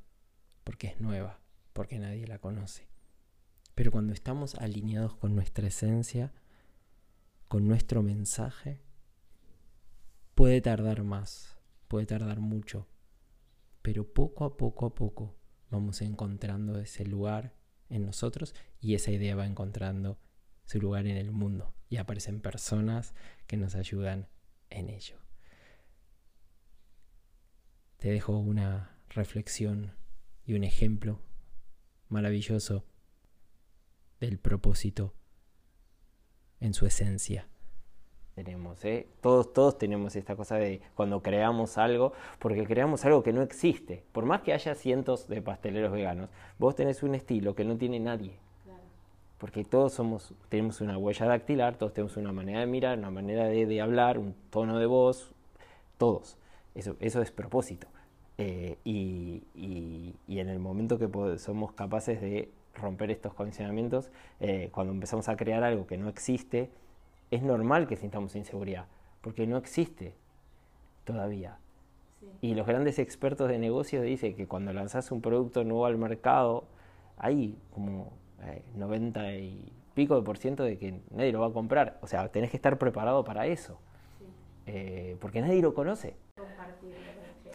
porque 0.62 0.86
es 0.86 1.00
nueva 1.00 1.40
porque 1.76 1.98
nadie 1.98 2.26
la 2.26 2.38
conoce. 2.38 2.88
Pero 3.74 3.92
cuando 3.92 4.14
estamos 4.14 4.54
alineados 4.54 5.14
con 5.14 5.34
nuestra 5.34 5.66
esencia, 5.66 6.32
con 7.48 7.68
nuestro 7.68 8.02
mensaje, 8.02 8.80
puede 10.34 10.62
tardar 10.62 11.02
más, 11.04 11.58
puede 11.86 12.06
tardar 12.06 12.40
mucho, 12.40 12.88
pero 13.82 14.10
poco 14.10 14.46
a 14.46 14.56
poco 14.56 14.86
a 14.86 14.94
poco 14.94 15.36
vamos 15.68 16.00
encontrando 16.00 16.78
ese 16.80 17.04
lugar 17.04 17.54
en 17.90 18.06
nosotros 18.06 18.54
y 18.80 18.94
esa 18.94 19.10
idea 19.10 19.36
va 19.36 19.44
encontrando 19.44 20.18
su 20.64 20.80
lugar 20.80 21.06
en 21.06 21.18
el 21.18 21.30
mundo 21.30 21.74
y 21.90 21.98
aparecen 21.98 22.40
personas 22.40 23.12
que 23.46 23.58
nos 23.58 23.74
ayudan 23.74 24.28
en 24.70 24.88
ello. 24.88 25.18
Te 27.98 28.08
dejo 28.08 28.38
una 28.38 28.96
reflexión 29.10 29.94
y 30.42 30.54
un 30.54 30.64
ejemplo 30.64 31.20
maravilloso 32.08 32.84
del 34.20 34.38
propósito 34.38 35.14
en 36.60 36.74
su 36.74 36.86
esencia. 36.86 37.48
Tenemos, 38.34 38.84
¿eh? 38.84 39.08
todos, 39.22 39.54
todos 39.54 39.78
tenemos 39.78 40.14
esta 40.14 40.36
cosa 40.36 40.56
de 40.56 40.82
cuando 40.94 41.22
creamos 41.22 41.78
algo, 41.78 42.12
porque 42.38 42.66
creamos 42.66 43.04
algo 43.06 43.22
que 43.22 43.32
no 43.32 43.40
existe. 43.40 44.04
Por 44.12 44.26
más 44.26 44.42
que 44.42 44.52
haya 44.52 44.74
cientos 44.74 45.26
de 45.26 45.40
pasteleros 45.40 45.90
veganos, 45.90 46.28
vos 46.58 46.74
tenés 46.74 47.02
un 47.02 47.14
estilo 47.14 47.54
que 47.54 47.64
no 47.64 47.78
tiene 47.78 47.98
nadie. 47.98 48.38
Porque 49.38 49.64
todos 49.64 49.94
somos, 49.94 50.34
tenemos 50.50 50.80
una 50.82 50.98
huella 50.98 51.26
dactilar, 51.26 51.76
todos 51.76 51.94
tenemos 51.94 52.16
una 52.18 52.32
manera 52.32 52.60
de 52.60 52.66
mirar, 52.66 52.98
una 52.98 53.10
manera 53.10 53.44
de, 53.46 53.80
hablar, 53.80 54.18
un 54.18 54.34
tono 54.50 54.78
de 54.78 54.86
voz, 54.86 55.32
todos. 55.96 56.36
Eso, 56.74 56.96
eso 57.00 57.22
es 57.22 57.30
propósito. 57.30 57.86
Eh, 58.38 58.76
y, 58.84 59.42
en 60.28 60.48
el 60.50 60.58
momento 60.58 60.98
que 60.98 61.38
somos 61.38 61.72
capaces 61.72 62.20
de 62.20 62.50
romper 62.74 63.10
estos 63.10 63.32
condicionamientos, 63.32 64.10
eh, 64.40 64.68
cuando 64.72 64.92
empezamos 64.92 65.28
a 65.28 65.36
crear 65.36 65.62
algo 65.64 65.86
que 65.86 65.96
no 65.96 66.08
existe, 66.08 66.70
es 67.30 67.42
normal 67.42 67.86
que 67.86 67.96
sintamos 67.96 68.36
inseguridad, 68.36 68.86
porque 69.22 69.46
no 69.46 69.56
existe 69.56 70.14
todavía. 71.04 71.58
Y 72.42 72.54
los 72.54 72.66
grandes 72.66 72.98
expertos 72.98 73.48
de 73.48 73.58
negocios 73.58 74.04
dicen 74.04 74.34
que 74.34 74.46
cuando 74.46 74.72
lanzas 74.72 75.10
un 75.10 75.22
producto 75.22 75.64
nuevo 75.64 75.86
al 75.86 75.96
mercado, 75.96 76.64
hay 77.16 77.56
como 77.72 78.12
90 78.74 79.32
eh, 79.32 79.40
y 79.40 79.72
pico 79.94 80.16
de 80.16 80.22
por 80.22 80.36
ciento 80.36 80.62
de 80.64 80.76
que 80.76 81.00
nadie 81.10 81.32
lo 81.32 81.40
va 81.40 81.46
a 81.46 81.52
comprar. 81.52 81.98
O 82.02 82.06
sea, 82.06 82.28
tenés 82.28 82.50
que 82.50 82.58
estar 82.58 82.78
preparado 82.78 83.24
para 83.24 83.46
eso, 83.46 83.78
porque 85.20 85.40
nadie 85.40 85.62
lo 85.62 85.72
conoce 85.72 86.16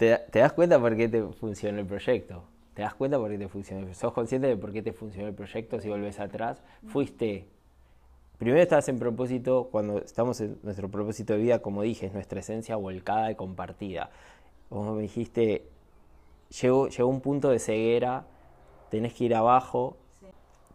te, 0.01 0.39
das 0.39 0.53
cuenta 0.53 0.79
por 0.79 0.95
qué 0.95 1.07
te 1.07 1.21
funciona 1.23 1.79
el 1.79 1.85
proyecto. 1.85 2.43
Te 2.73 2.81
das 2.81 2.95
cuenta 2.95 3.19
por 3.19 3.29
qué 3.29 3.37
te 3.37 3.47
funciona. 3.47 3.93
Sos 3.93 4.13
consciente 4.13 4.47
de 4.47 4.57
por 4.57 4.71
qué 4.71 4.81
te 4.81 4.93
funcionó 4.93 5.27
el 5.27 5.35
proyecto 5.35 5.79
si 5.79 5.89
volvés 5.89 6.19
atrás. 6.19 6.63
Fuiste. 6.87 7.45
Primero 8.39 8.63
estabas 8.63 8.89
en 8.89 8.97
propósito, 8.97 9.69
cuando 9.71 9.99
estamos 9.99 10.41
en 10.41 10.57
nuestro 10.63 10.89
propósito 10.89 11.33
de 11.33 11.39
vida, 11.39 11.59
como 11.59 11.83
dije, 11.83 12.07
es 12.07 12.13
nuestra 12.13 12.39
esencia 12.39 12.75
volcada 12.77 13.29
y 13.29 13.35
compartida. 13.35 14.09
Vos 14.71 14.95
me 14.95 15.03
dijiste, 15.03 15.67
llegó, 16.59 16.87
llegó 16.87 17.07
un 17.07 17.21
punto 17.21 17.49
de 17.49 17.59
ceguera, 17.59 18.25
tenés 18.89 19.13
que 19.13 19.25
ir 19.25 19.35
abajo. 19.35 19.97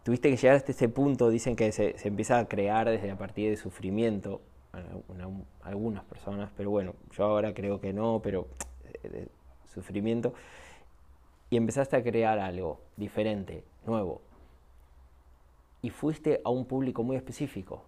Tuviste 0.03 0.29
que 0.29 0.37
llegar 0.37 0.55
hasta 0.55 0.71
ese 0.71 0.87
punto, 0.87 1.29
dicen 1.29 1.57
que 1.57 1.73
se, 1.73 1.97
se 1.97 2.07
empieza 2.07 2.39
a 2.39 2.47
crear 2.47 2.89
desde 2.89 3.11
a 3.11 3.17
partir 3.17 3.49
de 3.49 3.57
sufrimiento, 3.57 4.39
algunas 5.63 6.05
personas, 6.05 6.49
pero 6.55 6.69
bueno, 6.69 6.93
yo 7.11 7.25
ahora 7.25 7.53
creo 7.53 7.81
que 7.81 7.91
no, 7.91 8.21
pero 8.23 8.47
de 9.03 9.27
sufrimiento, 9.65 10.33
y 11.49 11.57
empezaste 11.57 11.95
a 11.95 12.03
crear 12.03 12.39
algo 12.39 12.81
diferente, 12.95 13.63
nuevo. 13.85 14.21
Y 15.81 15.89
fuiste 15.89 16.41
a 16.43 16.49
un 16.49 16.65
público 16.65 17.03
muy 17.03 17.15
específico. 17.15 17.83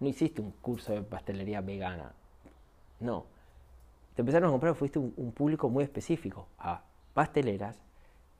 No 0.00 0.08
hiciste 0.08 0.40
un 0.40 0.50
curso 0.50 0.92
de 0.92 1.02
pastelería 1.02 1.60
vegana. 1.60 2.12
No. 3.00 3.24
Te 4.14 4.22
empezaron 4.22 4.48
a 4.48 4.52
comprar, 4.52 4.74
fuiste 4.74 4.98
un, 4.98 5.14
un 5.16 5.32
público 5.32 5.68
muy 5.68 5.84
específico, 5.84 6.46
a 6.58 6.82
pasteleras 7.14 7.78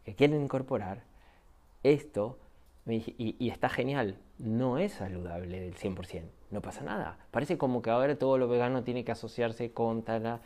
que 0.04 0.14
quieren 0.14 0.42
incorporar 0.42 1.02
esto 1.82 2.38
y, 2.86 3.36
y, 3.38 3.50
está 3.50 3.68
genial. 3.68 4.16
No 4.38 4.78
es 4.78 4.92
saludable 4.92 5.60
del 5.60 5.74
100%. 5.74 6.22
No 6.50 6.60
pasa 6.62 6.84
nada. 6.84 7.18
Parece 7.30 7.58
como 7.58 7.82
que 7.82 7.90
ahora 7.90 8.16
todo 8.16 8.38
lo 8.38 8.48
vegano 8.48 8.84
tiene 8.84 9.04
que 9.04 9.12
asociarse 9.12 9.72
con 9.72 10.02
tal. 10.02 10.40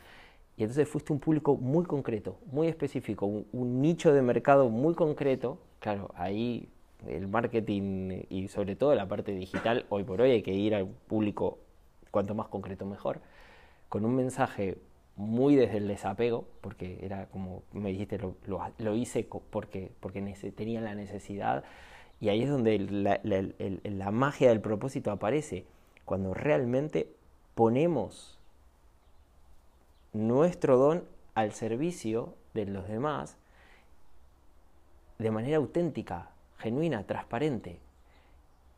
Y 0.61 0.63
entonces 0.63 0.87
fuiste 0.87 1.11
un 1.11 1.17
público 1.17 1.57
muy 1.57 1.85
concreto, 1.85 2.37
muy 2.51 2.67
específico, 2.67 3.25
un, 3.25 3.81
nicho 3.81 4.13
de 4.13 4.21
mercado 4.21 4.69
muy 4.69 4.93
concreto. 4.93 5.57
Claro, 5.79 6.11
ahí 6.13 6.69
el 7.07 7.27
marketing 7.27 8.25
y 8.29 8.47
sobre 8.47 8.75
todo 8.75 8.93
la 8.93 9.07
parte 9.07 9.31
digital, 9.31 9.87
hoy 9.89 10.03
por 10.03 10.21
hoy 10.21 10.29
hay 10.29 10.43
que 10.43 10.53
ir 10.53 10.75
al 10.75 10.85
público 10.85 11.57
cuanto 12.11 12.35
más 12.35 12.47
concreto 12.47 12.85
mejor, 12.85 13.21
con 13.89 14.05
un 14.05 14.15
mensaje 14.15 14.77
muy 15.15 15.55
desde 15.55 15.77
el 15.77 15.87
desapego, 15.87 16.45
porque 16.61 16.99
era 17.01 17.25
como 17.25 17.63
me 17.73 17.89
dijiste, 17.89 18.19
lo, 18.19 18.35
lo, 18.77 18.95
hice 18.95 19.27
porque, 19.49 19.91
porque 19.99 20.21
tenía 20.55 20.79
la 20.79 20.93
necesidad, 20.93 21.63
y 22.19 22.29
ahí 22.29 22.43
es 22.43 22.49
donde 22.51 22.77
la, 22.77 23.19
la 23.23 24.11
magia 24.11 24.49
del 24.49 24.61
propósito 24.61 25.09
aparece, 25.09 25.65
cuando 26.05 26.35
realmente 26.35 27.11
ponemos 27.55 28.37
nuestro 30.41 30.75
don 30.75 31.03
al 31.35 31.51
servicio 31.51 32.33
de 32.55 32.65
los 32.65 32.87
demás 32.87 33.37
de 35.19 35.29
manera 35.29 35.57
auténtica, 35.57 36.31
genuina, 36.57 37.05
transparente. 37.05 37.77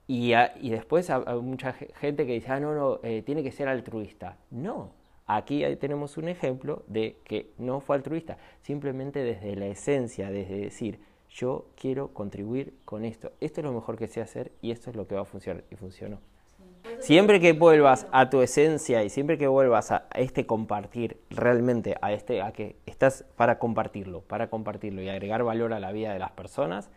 Y, 0.05 0.33
y 0.59 0.69
después 0.71 1.09
hay 1.09 1.39
mucha 1.39 1.71
gente 1.71 2.27
que 2.27 2.33
dice, 2.33 2.51
ah, 2.51 2.59
no, 2.59 2.75
no, 2.75 2.99
eh, 3.01 3.21
tiene 3.21 3.43
que 3.43 3.53
ser 3.53 3.69
altruista. 3.69 4.35
No, 4.51 4.91
aquí 5.25 5.63
tenemos 5.77 6.17
un 6.17 6.27
ejemplo 6.27 6.83
de 6.87 7.15
que 7.23 7.53
no 7.57 7.79
fue 7.79 7.95
altruista, 7.95 8.37
simplemente 8.61 9.23
desde 9.23 9.55
la 9.55 9.67
esencia, 9.67 10.31
desde 10.31 10.57
decir, 10.57 10.99
yo 11.29 11.67
quiero 11.77 12.09
contribuir 12.09 12.73
con 12.83 13.05
esto, 13.05 13.31
esto 13.39 13.61
es 13.61 13.65
lo 13.65 13.71
mejor 13.71 13.97
que 13.97 14.09
sé 14.09 14.19
hacer 14.19 14.51
y 14.61 14.71
esto 14.71 14.89
es 14.89 14.97
lo 14.97 15.07
que 15.07 15.15
va 15.15 15.21
a 15.21 15.25
funcionar, 15.25 15.63
y 15.71 15.77
funcionó. 15.77 16.19
Siempre 17.03 17.41
que 17.41 17.51
vuelvas 17.51 18.07
a 18.13 18.29
tu 18.29 18.41
esencia 18.41 19.03
y 19.03 19.09
siempre 19.09 19.37
que 19.37 19.47
vuelvas 19.47 19.91
a 19.91 20.07
este 20.15 20.45
compartir 20.45 21.17
realmente, 21.29 21.97
a 22.01 22.13
este, 22.13 22.41
a 22.41 22.53
que 22.53 22.77
estás 22.85 23.25
para 23.35 23.59
compartirlo, 23.59 24.21
para 24.21 24.49
compartirlo 24.49 25.01
y 25.01 25.09
agregar 25.09 25.43
valor 25.43 25.73
a 25.73 25.81
la 25.81 25.91
vida 25.91 26.13
de 26.13 26.19
las 26.19 26.31
personas, 26.31 26.89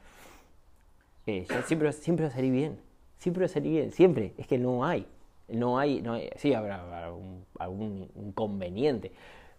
eh, 1.26 1.44
siempre, 1.64 1.92
siempre 1.92 2.28
va 2.28 2.40
bien, 2.40 2.78
siempre 3.18 3.48
va 3.48 3.60
bien, 3.60 3.90
siempre, 3.90 4.32
es 4.38 4.46
que 4.46 4.58
no 4.58 4.84
hay, 4.84 5.08
no 5.48 5.76
hay, 5.76 6.00
no 6.02 6.12
hay 6.12 6.30
sí 6.36 6.54
habrá, 6.54 7.10
algún 7.58 8.08
inconveniente, 8.14 9.10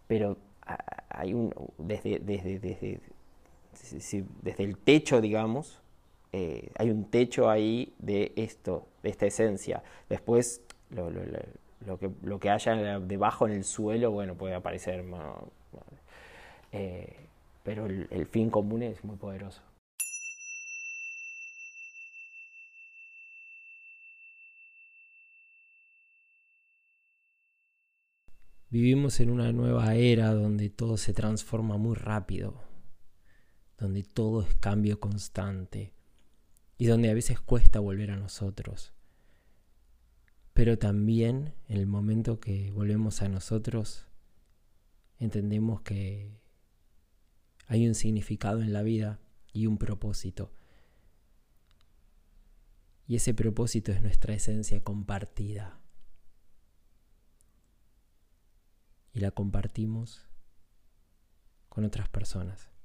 pero 0.08 0.38
hay 1.10 1.34
un, 1.34 1.54
desde, 1.77 2.20
desde, 2.20 2.60
desde, 2.60 3.01
desde 4.44 4.63
el 4.63 4.77
techo, 4.77 5.20
digamos, 5.20 5.82
eh, 6.34 6.72
hay 6.77 6.89
un 6.89 7.10
techo 7.10 7.50
ahí 7.50 7.93
de 8.00 8.34
esto, 8.36 8.88
de 9.03 9.10
esta 9.10 9.25
esencia. 9.25 9.84
Después, 10.10 10.62
lo, 10.89 11.98
que, 11.98 12.10
lo 12.24 12.39
que 12.39 12.50
haya 12.50 13.00
debajo 13.00 13.48
en 13.48 13.53
el 13.53 13.63
suelo, 13.63 14.12
bueno, 14.12 14.36
puede 14.36 14.55
aparecer 14.55 15.03
eh, 16.72 17.15
pero 17.63 17.86
el 17.86 18.25
fin 18.27 18.50
común 18.50 18.84
es 18.84 19.03
muy 19.03 19.17
poderoso. 19.17 19.62
Vivimos 28.69 29.22
en 29.22 29.29
una 29.29 29.53
nueva 29.53 29.96
era 29.96 30.34
donde 30.34 30.69
todo 30.69 30.98
se 30.98 31.13
transforma 31.13 31.77
muy 31.77 31.96
rápido, 31.96 32.62
donde 33.77 34.03
todo 34.03 34.41
es 34.41 34.55
cambio 34.55 35.00
constante, 35.00 35.93
y 36.77 36.86
donde 36.86 37.10
a 37.10 37.13
veces 37.13 37.39
cuesta 37.39 37.79
volver 37.79 38.12
a 38.12 38.17
nosotros. 38.17 38.93
Pero 40.53 40.77
también 40.77 41.53
en 41.67 41.77
el 41.77 41.88
momento 41.88 42.39
que 42.39 42.72
volvemos 42.72 43.22
a 43.22 43.29
nosotros, 43.29 44.05
entendemos 45.19 45.81
que 45.81 46.31
hay 47.67 47.88
un 47.88 47.96
significado 47.96 48.62
en 48.62 48.74
la 48.74 48.84
vida 48.84 49.19
y 49.53 49.67
un 49.67 49.77
propósito. 49.77 50.51
Y 53.07 53.15
ese 53.15 53.34
propósito 53.34 53.91
es 53.91 54.01
nuestra 54.01 54.34
esencia 54.34 54.84
compartida. 54.84 55.79
Y 59.13 59.19
la 59.19 59.31
compartimos 59.31 60.27
con 61.69 61.86
otras 61.86 62.10
personas 62.10 62.76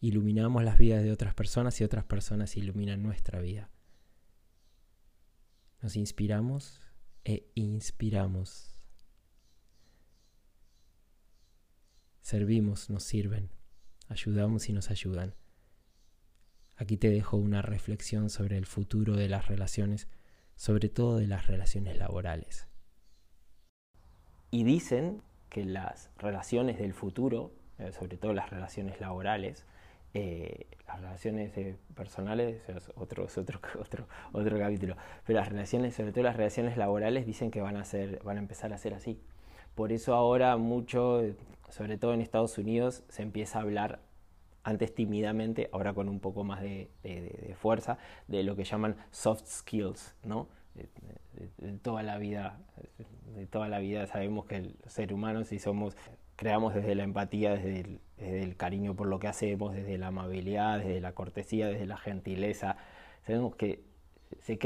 iluminamos 0.00 0.62
las 0.62 0.78
vidas 0.78 1.02
de 1.02 1.12
otras 1.12 1.34
personas 1.34 1.80
y 1.80 1.84
otras 1.84 2.04
personas 2.04 2.56
iluminan 2.56 3.02
nuestra 3.02 3.40
vida. 3.40 3.70
Nos 5.80 5.96
inspiramos 5.96 6.80
e 7.24 7.50
inspiramos. 7.54 8.74
Servimos, 12.20 12.90
nos 12.90 13.04
sirven, 13.04 13.50
ayudamos 14.08 14.68
y 14.68 14.72
nos 14.72 14.90
ayudan. 14.90 15.34
Aquí 16.76 16.96
te 16.96 17.10
dejo 17.10 17.36
una 17.36 17.62
reflexión 17.62 18.30
sobre 18.30 18.56
el 18.56 18.66
futuro 18.66 19.16
de 19.16 19.28
las 19.28 19.48
relaciones, 19.48 20.08
sobre 20.54 20.88
todo 20.88 21.16
de 21.18 21.26
las 21.26 21.46
relaciones 21.46 21.96
laborales. 21.98 22.68
Y 24.50 24.64
dicen 24.64 25.22
que 25.48 25.64
las 25.64 26.10
relaciones 26.18 26.78
del 26.78 26.94
futuro, 26.94 27.52
eh, 27.78 27.92
sobre 27.92 28.16
todo 28.16 28.32
las 28.32 28.50
relaciones 28.50 29.00
laborales, 29.00 29.64
eh, 30.20 30.66
las 30.88 31.00
relaciones 31.00 31.56
eh, 31.56 31.76
personales 31.94 32.60
es 32.68 32.90
otro, 32.96 33.24
otro, 33.24 33.60
otro, 33.80 34.06
otro 34.32 34.58
capítulo, 34.58 34.96
pero 35.24 35.38
las 35.38 35.48
relaciones, 35.48 35.94
sobre 35.94 36.10
todo 36.10 36.24
las 36.24 36.36
relaciones 36.36 36.76
laborales, 36.76 37.24
dicen 37.24 37.52
que 37.52 37.60
van 37.60 37.76
a, 37.76 37.84
ser, 37.84 38.20
van 38.24 38.36
a 38.36 38.40
empezar 38.40 38.72
a 38.72 38.78
ser 38.78 38.94
así. 38.94 39.20
Por 39.76 39.92
eso 39.92 40.14
ahora 40.14 40.56
mucho, 40.56 41.22
sobre 41.68 41.98
todo 41.98 42.14
en 42.14 42.20
Estados 42.20 42.58
Unidos, 42.58 43.04
se 43.08 43.22
empieza 43.22 43.58
a 43.58 43.62
hablar 43.62 44.00
antes 44.64 44.92
tímidamente, 44.92 45.70
ahora 45.72 45.94
con 45.94 46.08
un 46.08 46.18
poco 46.18 46.42
más 46.42 46.62
de, 46.62 46.90
fuerza, 47.60 47.98
de 48.26 48.42
lo 48.42 48.56
que 48.56 48.64
llaman 48.64 48.96
soft 49.12 49.46
skills, 49.46 50.16
¿no? 50.24 50.48
De, 50.74 50.88
toda 51.80 52.02
la 52.02 52.18
vida, 52.18 52.58
de 53.36 53.46
toda 53.46 53.68
la 53.68 53.78
vida 53.78 54.06
sabemos 54.08 54.46
que 54.46 54.56
el 54.56 54.76
ser 54.86 55.12
humano, 55.12 55.44
si 55.44 55.60
somos 55.60 55.96
creamos 56.38 56.72
desde 56.72 56.94
la 56.94 57.02
empatía, 57.02 57.56
desde 57.56 57.98
el, 58.18 58.56
cariño 58.56 58.94
por 58.94 59.08
lo 59.08 59.18
que 59.18 59.26
hacemos, 59.26 59.74
desde 59.74 59.98
la 59.98 60.06
amabilidad, 60.06 60.78
desde 60.78 61.00
la 61.00 61.12
cortesía, 61.12 61.66
desde 61.66 61.84
la 61.84 61.96
gentileza. 61.96 62.76
Sabemos 63.26 63.56
que 63.56 63.82
se, 64.40 64.56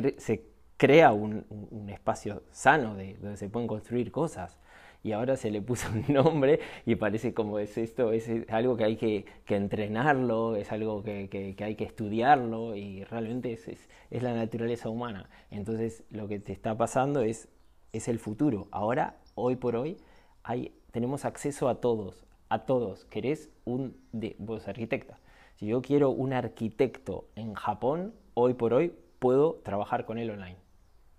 crea 0.77 1.13
un, 1.13 1.47
espacio 1.89 2.43
sano 2.51 2.95
de, 2.95 3.15
donde 3.15 3.39
se 3.39 3.49
pueden 3.49 3.69
construir 3.69 4.13
cosas. 4.13 4.59
Y 5.03 5.13
ahora 5.13 5.37
se 5.37 5.51
le 5.51 5.63
puso 5.63 5.89
un 5.93 6.13
nombre 6.13 6.61
y 6.85 6.97
parece 6.97 7.33
como 7.33 7.59
es 7.59 7.79
esto, 7.79 8.13
es 8.13 8.29
algo 8.51 8.77
que 8.77 8.85
hay 8.85 8.97
que, 8.97 9.25
entrenarlo, 9.49 10.57
es 10.57 10.73
algo 10.73 11.03
que, 11.03 11.57
hay 11.59 11.75
que 11.75 11.85
estudiarlo 11.85 12.77
y 12.77 13.03
realmente 13.05 13.51
es, 13.51 13.67
es, 13.67 14.23
la 14.23 14.35
naturaleza 14.35 14.91
humana. 14.91 15.31
Entonces 15.51 16.05
lo 16.11 16.29
que 16.29 16.39
te 16.39 16.53
está 16.53 16.77
pasando 16.77 17.23
es, 17.23 17.49
es 17.95 18.09
el 18.09 18.19
futuro. 18.19 18.69
Ahora, 18.73 19.17
hoy 19.35 19.57
por 19.57 19.75
hoy, 19.75 19.97
hay 20.43 20.73
tenemos 20.93 21.25
acceso 21.25 21.69
a 21.69 21.81
todos, 21.81 22.25
a 22.49 22.61
todos. 22.61 23.05
¿Querés 23.07 23.51
un, 23.65 23.97
de, 24.13 24.37
vos 24.39 24.69
arquitecta? 24.69 25.19
Si 25.57 25.67
yo 25.67 25.83
quiero 25.83 26.11
un 26.11 26.33
arquitecto 26.33 27.27
en 27.35 27.55
Japón, 27.55 28.15
hoy 28.35 28.55
por 28.55 28.75
hoy 28.75 28.95
puedo 29.19 29.55
trabajar 29.65 30.05
con 30.05 30.19
él 30.19 30.31
online. 30.31 30.59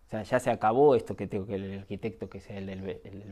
O 0.07 0.09
sea, 0.09 0.23
ya 0.23 0.39
se 0.39 0.51
acabó 0.51 0.95
esto 0.95 1.15
que 1.15 1.27
tengo 1.27 1.45
que 1.45 1.55
el 1.55 1.79
arquitecto 1.79 2.29
que 2.29 2.39
sea 2.39 2.57
el 2.57 2.67
del, 2.67 2.81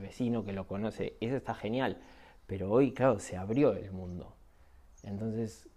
vecino 0.02 0.44
que 0.44 0.52
lo 0.52 0.68
conoce. 0.68 1.16
Eso 1.22 1.36
está 1.36 1.54
genial. 1.54 2.02
Pero 2.48 2.72
hoy, 2.72 2.92
claro, 2.92 3.20
se 3.20 3.38
abrió 3.38 3.74
el 3.74 3.92
mundo. 3.92 4.36
Entonces, 5.04 5.70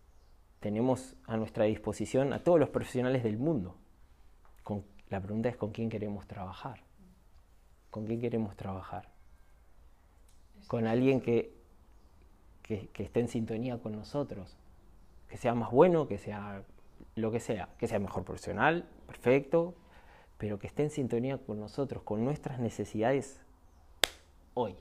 tenemos 0.61 1.15
a 1.27 1.37
nuestra 1.37 1.65
disposición 1.65 2.33
a 2.33 2.43
todos 2.43 2.59
los 2.59 2.71
profesionales 2.71 3.23
del 3.23 3.39
mundo. 3.39 3.77
La 5.11 5.21
pregunta 5.21 5.49
es 5.49 5.57
con 5.57 5.71
quién 5.71 5.91
queremos 5.91 6.27
trabajar. 6.27 6.83
¿Con 7.91 8.07
quién 8.07 8.21
queremos 8.21 8.57
trabajar? 8.57 9.14
Con 10.67 10.87
alguien 10.87 11.21
que, 11.21 11.53
que, 12.63 12.89
esté 12.97 13.21
en 13.21 13.29
sintonía 13.29 13.79
con 13.79 13.93
nosotros, 13.93 14.57
que 15.29 15.37
sea 15.37 15.55
más 15.55 15.71
bueno, 15.71 16.09
que 16.09 16.19
sea 16.19 16.63
lo 17.15 17.31
que 17.31 17.41
sea, 17.41 17.69
que 17.79 17.87
sea 17.87 17.99
mejor 17.99 18.25
profesional, 18.25 18.89
perfecto, 19.07 19.75
pero 20.39 20.59
que 20.59 20.67
esté 20.67 20.83
en 20.83 20.91
sintonía 20.91 21.39
con 21.39 21.61
nosotros, 21.61 22.03
con 22.03 22.25
nuestras 22.25 22.59
necesidades 22.59 23.41
hoy. 24.55 24.77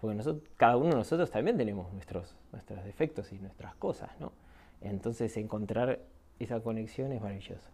Porque 0.00 0.16
nosotros, 0.16 0.48
cada 0.56 0.76
uno 0.76 0.90
de 0.90 0.96
nosotros 0.96 1.30
también 1.30 1.56
tenemos 1.56 1.92
nuestros, 1.92 2.34
nuestros 2.50 2.84
defectos 2.84 3.32
y 3.32 3.38
nuestras 3.38 3.74
cosas, 3.76 4.10
¿no? 4.18 4.32
Entonces 4.80 5.36
encontrar 5.36 6.00
esa 6.40 6.60
conexión 6.60 7.12
es 7.12 7.20
maravilloso. 7.20 7.70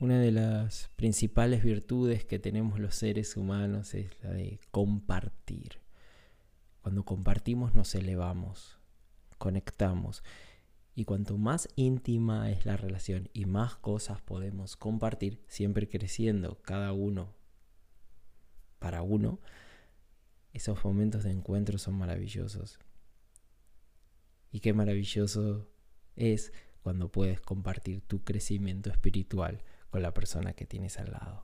Una 0.00 0.20
de 0.20 0.30
las 0.30 0.90
principales 0.94 1.64
virtudes 1.64 2.24
que 2.24 2.38
tenemos 2.38 2.78
los 2.78 2.94
seres 2.94 3.36
humanos 3.36 3.94
es 3.94 4.12
la 4.22 4.30
de 4.30 4.60
compartir. 4.70 5.80
Cuando 6.82 7.04
compartimos 7.04 7.74
nos 7.74 7.96
elevamos, 7.96 8.78
conectamos. 9.38 10.22
Y 10.94 11.04
cuanto 11.04 11.36
más 11.36 11.68
íntima 11.74 12.48
es 12.48 12.64
la 12.64 12.76
relación 12.76 13.28
y 13.32 13.46
más 13.46 13.74
cosas 13.74 14.22
podemos 14.22 14.76
compartir, 14.76 15.42
siempre 15.48 15.88
creciendo 15.88 16.62
cada 16.62 16.92
uno 16.92 17.34
para 18.78 19.02
uno, 19.02 19.40
esos 20.52 20.84
momentos 20.84 21.24
de 21.24 21.32
encuentro 21.32 21.76
son 21.76 21.94
maravillosos. 21.94 22.78
Y 24.52 24.60
qué 24.60 24.72
maravilloso 24.72 25.68
es 26.14 26.52
cuando 26.82 27.10
puedes 27.10 27.40
compartir 27.40 28.00
tu 28.02 28.22
crecimiento 28.22 28.90
espiritual 28.90 29.64
con 29.90 30.02
la 30.02 30.12
persona 30.12 30.52
que 30.52 30.66
tienes 30.66 30.98
al 30.98 31.12
lado. 31.12 31.42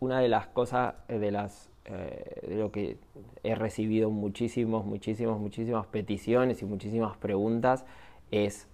Una 0.00 0.20
de 0.20 0.28
las 0.28 0.48
cosas 0.48 0.94
eh, 1.08 1.18
de 1.18 1.30
las 1.30 1.70
eh, 1.86 2.40
de 2.48 2.56
lo 2.56 2.72
que 2.72 2.98
he 3.42 3.54
recibido 3.54 4.10
muchísimos, 4.10 4.84
muchísimas, 4.86 5.38
muchísimas 5.38 5.86
peticiones 5.86 6.62
y 6.62 6.64
muchísimas 6.64 7.16
preguntas 7.18 7.84
es, 8.30 8.66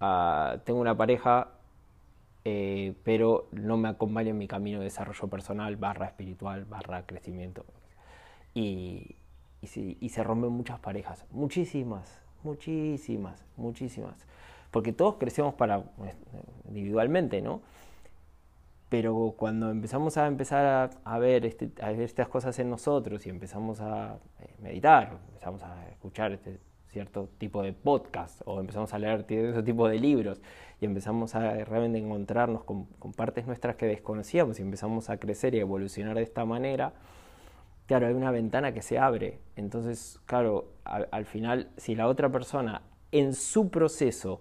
ah, 0.00 0.58
tengo 0.64 0.80
una 0.80 0.96
pareja 0.96 1.54
eh, 2.46 2.94
pero 3.04 3.48
no 3.52 3.78
me 3.78 3.88
acompaña 3.88 4.30
en 4.30 4.38
mi 4.38 4.46
camino 4.46 4.78
de 4.78 4.84
desarrollo 4.84 5.28
personal, 5.28 5.76
barra 5.76 6.06
espiritual, 6.06 6.66
barra 6.66 7.06
crecimiento. 7.06 7.64
Y, 8.52 9.16
y, 9.62 10.08
se, 10.10 10.22
rompen 10.22 10.50
muchas 10.50 10.78
parejas, 10.78 11.24
muchísimas, 11.30 12.20
muchísimas, 12.42 13.44
muchísimas. 13.56 14.26
Porque 14.74 14.92
todos 14.92 15.14
crecemos 15.20 15.54
para 15.54 15.84
pues, 15.84 16.16
individualmente, 16.66 17.40
¿no? 17.40 17.62
Pero 18.88 19.34
cuando 19.36 19.70
empezamos 19.70 20.16
a 20.16 20.26
empezar 20.26 20.90
a, 21.04 21.18
ver, 21.20 21.46
este, 21.46 21.70
a 21.80 21.92
ver 21.92 22.00
estas 22.00 22.26
cosas 22.26 22.58
en 22.58 22.70
nosotros 22.70 23.24
y 23.24 23.30
empezamos 23.30 23.80
a 23.80 24.18
eh, 24.40 24.52
meditar, 24.60 25.16
empezamos 25.28 25.62
a 25.62 25.88
escuchar 25.90 26.32
este 26.32 26.58
cierto 26.88 27.28
tipo 27.38 27.62
de 27.62 27.72
podcast 27.72 28.42
o 28.46 28.58
empezamos 28.58 28.92
a 28.92 28.98
leer 28.98 29.24
ese 29.28 29.62
tipo 29.62 29.88
de 29.88 30.00
libros 30.00 30.42
y 30.80 30.86
empezamos 30.86 31.36
a 31.36 31.54
realmente 31.64 31.98
encontrarnos 31.98 32.64
con, 32.64 32.86
partes 33.16 33.46
nuestras 33.46 33.76
que 33.76 33.86
desconocíamos 33.86 34.58
y 34.58 34.62
empezamos 34.62 35.08
a 35.08 35.18
crecer 35.18 35.54
y 35.54 35.58
a 35.58 35.60
evolucionar 35.60 36.16
de 36.16 36.24
esta 36.24 36.44
manera, 36.44 36.94
claro, 37.86 38.08
hay 38.08 38.14
una 38.14 38.32
ventana 38.32 38.74
que 38.74 38.82
se 38.82 38.98
abre. 38.98 39.38
Entonces, 39.54 40.18
claro, 40.26 40.72
al, 40.82 41.26
final, 41.26 41.70
si 41.76 41.94
la 41.94 42.08
otra 42.08 42.28
persona 42.32 42.82
en 43.12 43.34
su 43.34 43.70
proceso 43.70 44.40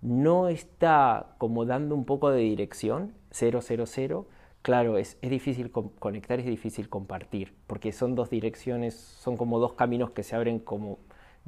no 0.00 0.48
está 0.48 1.34
como 1.38 1.64
dando 1.64 1.94
un 1.94 2.04
poco 2.04 2.30
de 2.30 2.40
dirección, 2.40 3.14
000, 3.30 4.26
claro, 4.62 4.98
es, 4.98 5.18
es 5.22 5.30
difícil 5.30 5.70
conectar, 5.70 6.38
es 6.40 6.46
difícil 6.46 6.88
compartir, 6.88 7.54
porque 7.66 7.92
son 7.92 8.14
dos 8.14 8.30
direcciones, 8.30 8.94
son 8.94 9.36
como 9.36 9.58
dos 9.58 9.74
caminos 9.74 10.10
que 10.10 10.22
se 10.22 10.36
abren 10.36 10.58
como 10.58 10.98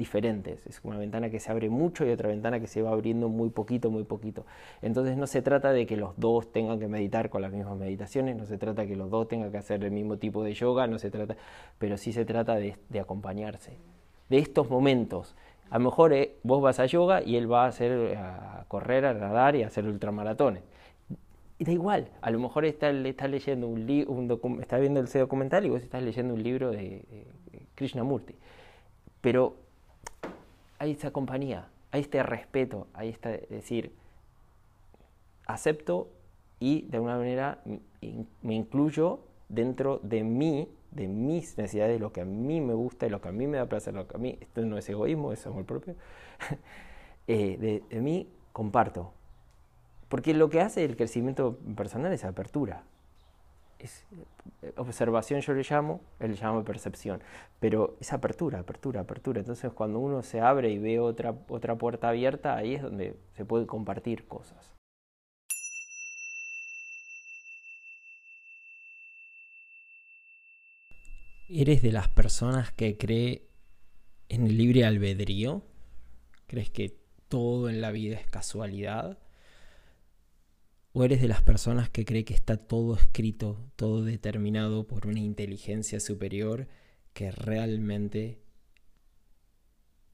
diferentes. 0.00 0.66
Es 0.66 0.80
una 0.82 0.98
ventana 0.98 1.30
que 1.30 1.38
se 1.38 1.52
abre 1.52 1.68
mucho 1.68 2.04
y 2.04 2.10
otra 2.10 2.28
ventana 2.28 2.58
que 2.58 2.66
se 2.66 2.82
va 2.82 2.90
abriendo 2.90 3.28
muy 3.28 3.50
poquito, 3.50 3.90
muy 3.90 4.04
poquito. 4.04 4.46
Entonces 4.82 5.16
no 5.16 5.26
se 5.28 5.42
trata 5.42 5.72
de 5.72 5.86
que 5.86 5.96
los 5.96 6.18
dos 6.18 6.50
tengan 6.50 6.80
que 6.80 6.88
meditar 6.88 7.30
con 7.30 7.42
las 7.42 7.52
mismas 7.52 7.76
meditaciones, 7.76 8.34
no 8.34 8.46
se 8.46 8.58
trata 8.58 8.82
de 8.82 8.88
que 8.88 8.96
los 8.96 9.10
dos 9.10 9.28
tengan 9.28 9.52
que 9.52 9.58
hacer 9.58 9.84
el 9.84 9.92
mismo 9.92 10.16
tipo 10.16 10.42
de 10.42 10.54
yoga, 10.54 10.86
no 10.86 10.98
se 10.98 11.10
trata, 11.10 11.36
pero 11.78 11.96
sí 11.98 12.12
se 12.12 12.24
trata 12.24 12.56
de, 12.56 12.76
acompañarse. 12.98 13.76
De 14.28 14.38
estos 14.38 14.70
momentos. 14.70 15.36
A 15.70 15.78
lo 15.78 15.84
mejor 15.84 16.12
eh, 16.12 16.36
vos 16.42 16.60
vas 16.60 16.80
a 16.80 16.86
yoga 16.86 17.22
y 17.22 17.36
él 17.36 17.50
va 17.50 17.64
a 17.64 17.68
hacer 17.68 18.16
a 18.16 18.64
correr, 18.68 19.06
a 19.06 19.14
nadar 19.14 19.56
y 19.56 19.62
a 19.62 19.68
hacer 19.68 19.86
ultramaratones. 19.86 20.62
Y 21.58 21.64
da 21.64 21.72
igual, 21.72 22.08
a 22.22 22.30
lo 22.30 22.38
mejor 22.40 22.64
está, 22.64 22.90
está 22.90 23.28
leyendo 23.28 23.68
un, 23.68 23.88
un 24.08 24.60
está 24.60 24.78
viendo 24.78 25.00
el 25.00 25.06
documental 25.06 25.66
y 25.66 25.68
vos 25.68 25.82
estás 25.82 26.02
leyendo 26.02 26.34
un 26.34 26.42
libro 26.42 26.70
de, 26.70 27.04
de 27.52 27.66
Krishnamurti. 27.74 28.34
Pero 29.20 29.56
hay 30.78 30.92
esta 30.92 31.10
compañía, 31.10 31.68
hay 31.92 32.00
este 32.00 32.22
respeto, 32.22 32.86
hay 32.94 33.10
está 33.10 33.28
decir, 33.28 33.92
acepto 35.46 36.08
y 36.58 36.82
de 36.82 36.96
alguna 36.96 37.18
manera 37.18 37.58
me 38.42 38.54
incluyo 38.54 39.20
dentro 39.50 40.00
de 40.02 40.24
mí, 40.24 40.68
de 40.90 41.06
mis 41.06 41.58
necesidades, 41.58 41.94
de 41.94 41.98
lo 41.98 42.12
que 42.12 42.22
a 42.22 42.24
mí 42.24 42.60
me 42.60 42.72
gusta, 42.72 43.06
de 43.06 43.10
lo 43.10 43.20
que 43.20 43.28
a 43.28 43.32
mí 43.32 43.46
me 43.46 43.58
da 43.58 43.66
placer, 43.66 43.92
lo 43.92 44.08
que 44.08 44.16
a 44.16 44.18
mí, 44.18 44.38
esto 44.40 44.62
no 44.62 44.78
es 44.78 44.88
egoísmo, 44.88 45.32
es 45.32 45.46
amor 45.46 45.66
propio, 45.66 45.94
eh, 47.28 47.58
de, 47.58 47.82
de 47.88 48.00
mí 48.00 48.28
comparto. 48.52 49.12
Porque 50.08 50.34
lo 50.34 50.48
que 50.48 50.60
hace 50.60 50.84
el 50.84 50.96
crecimiento 50.96 51.58
personal 51.76 52.12
es 52.12 52.24
apertura 52.24 52.84
es 53.80 54.04
eh, 54.62 54.72
observación 54.76 55.40
yo 55.40 55.54
le 55.54 55.62
llamo, 55.68 56.00
él 56.18 56.32
le 56.32 56.36
llama 56.36 56.62
percepción, 56.64 57.20
pero 57.58 57.96
es 58.00 58.12
apertura, 58.12 58.60
apertura, 58.60 59.00
apertura. 59.00 59.40
Entonces 59.40 59.72
cuando 59.72 59.98
uno 59.98 60.22
se 60.22 60.40
abre 60.40 60.70
y 60.70 60.78
ve 60.78 61.00
otra, 61.00 61.34
otra 61.48 61.76
puerta 61.76 62.08
abierta, 62.08 62.56
ahí 62.56 62.74
es 62.74 62.82
donde 62.82 63.16
se 63.32 63.44
puede 63.44 63.66
compartir 63.66 64.26
cosas. 64.26 64.72
¿Eres 71.52 71.82
de 71.82 71.90
las 71.90 72.06
personas 72.06 72.70
que 72.70 72.96
cree 72.96 73.50
en 74.28 74.46
el 74.46 74.56
libre 74.56 74.84
albedrío? 74.84 75.66
¿Crees 76.46 76.70
que 76.70 77.02
todo 77.26 77.68
en 77.68 77.80
la 77.80 77.90
vida 77.90 78.16
es 78.20 78.30
casualidad? 78.30 79.18
¿O 80.92 81.02
eres 81.02 81.20
de 81.20 81.26
las 81.26 81.42
personas 81.42 81.90
que 81.90 82.04
cree 82.04 82.24
que 82.24 82.34
está 82.34 82.56
todo 82.56 82.94
escrito, 82.94 83.68
todo 83.74 84.04
determinado 84.04 84.86
por 84.86 85.08
una 85.08 85.18
inteligencia 85.18 85.98
superior 85.98 86.68
que 87.14 87.32
realmente 87.32 88.44